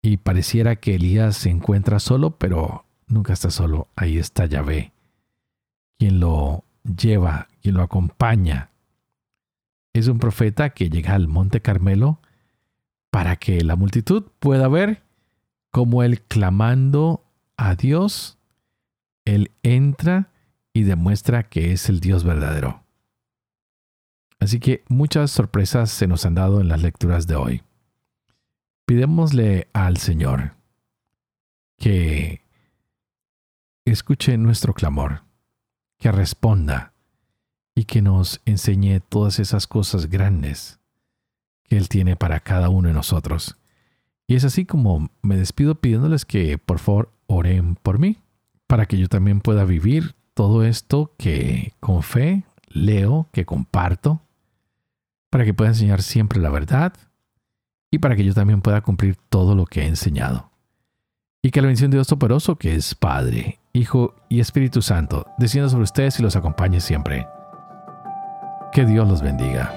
Y 0.00 0.16
pareciera 0.16 0.76
que 0.76 0.94
Elías 0.96 1.36
se 1.36 1.50
encuentra 1.50 2.00
solo, 2.00 2.38
pero 2.38 2.86
nunca 3.06 3.32
está 3.32 3.50
solo, 3.50 3.88
ahí 3.94 4.18
está 4.18 4.46
Yahvé 4.46 4.92
quien 6.02 6.18
lo 6.18 6.64
lleva, 6.82 7.46
quien 7.60 7.76
lo 7.76 7.82
acompaña. 7.82 8.70
Es 9.92 10.08
un 10.08 10.18
profeta 10.18 10.70
que 10.70 10.90
llega 10.90 11.14
al 11.14 11.28
Monte 11.28 11.62
Carmelo 11.62 12.18
para 13.12 13.36
que 13.36 13.62
la 13.62 13.76
multitud 13.76 14.24
pueda 14.40 14.66
ver 14.66 15.04
cómo 15.70 16.02
él 16.02 16.20
clamando 16.22 17.24
a 17.56 17.76
Dios, 17.76 18.36
él 19.24 19.52
entra 19.62 20.32
y 20.72 20.82
demuestra 20.82 21.44
que 21.44 21.70
es 21.70 21.88
el 21.88 22.00
Dios 22.00 22.24
verdadero. 22.24 22.81
Así 24.42 24.58
que 24.58 24.82
muchas 24.88 25.30
sorpresas 25.30 25.88
se 25.88 26.08
nos 26.08 26.26
han 26.26 26.34
dado 26.34 26.60
en 26.60 26.66
las 26.66 26.82
lecturas 26.82 27.28
de 27.28 27.36
hoy. 27.36 27.62
Pidémosle 28.86 29.68
al 29.72 29.98
Señor 29.98 30.56
que 31.78 32.42
escuche 33.84 34.36
nuestro 34.38 34.74
clamor 34.74 35.22
que 35.96 36.10
responda 36.10 36.92
y 37.76 37.84
que 37.84 38.02
nos 38.02 38.40
enseñe 38.44 38.98
todas 39.08 39.38
esas 39.38 39.68
cosas 39.68 40.06
grandes 40.06 40.80
que 41.62 41.76
Él 41.76 41.88
tiene 41.88 42.16
para 42.16 42.40
cada 42.40 42.68
uno 42.68 42.88
de 42.88 42.94
nosotros. 42.94 43.56
Y 44.26 44.34
es 44.34 44.44
así 44.44 44.64
como 44.64 45.08
me 45.22 45.36
despido 45.36 45.76
pidiéndoles 45.76 46.24
que 46.24 46.58
por 46.58 46.80
favor 46.80 47.12
oren 47.28 47.76
por 47.76 48.00
mí, 48.00 48.18
para 48.66 48.86
que 48.86 48.98
yo 48.98 49.08
también 49.08 49.40
pueda 49.40 49.64
vivir 49.64 50.16
todo 50.34 50.64
esto 50.64 51.14
que 51.16 51.74
con 51.78 52.02
fe 52.02 52.42
leo, 52.66 53.28
que 53.32 53.44
comparto, 53.44 54.20
para 55.32 55.46
que 55.46 55.54
pueda 55.54 55.70
enseñar 55.70 56.02
siempre 56.02 56.38
la 56.38 56.50
verdad 56.50 56.92
y 57.90 58.00
para 58.00 58.14
que 58.16 58.22
yo 58.22 58.34
también 58.34 58.60
pueda 58.60 58.82
cumplir 58.82 59.16
todo 59.30 59.54
lo 59.54 59.64
que 59.64 59.80
he 59.80 59.86
enseñado. 59.86 60.50
Y 61.42 61.50
que 61.50 61.62
la 61.62 61.68
bendición 61.68 61.90
de 61.90 61.96
Dios 61.96 62.06
Todopoderoso, 62.06 62.56
que 62.56 62.74
es 62.74 62.94
Padre, 62.94 63.58
Hijo 63.72 64.14
y 64.28 64.40
Espíritu 64.40 64.82
Santo, 64.82 65.24
descienda 65.38 65.70
sobre 65.70 65.84
ustedes 65.84 66.20
y 66.20 66.22
los 66.22 66.36
acompañe 66.36 66.80
siempre. 66.80 67.26
Que 68.72 68.84
Dios 68.84 69.08
los 69.08 69.22
bendiga. 69.22 69.72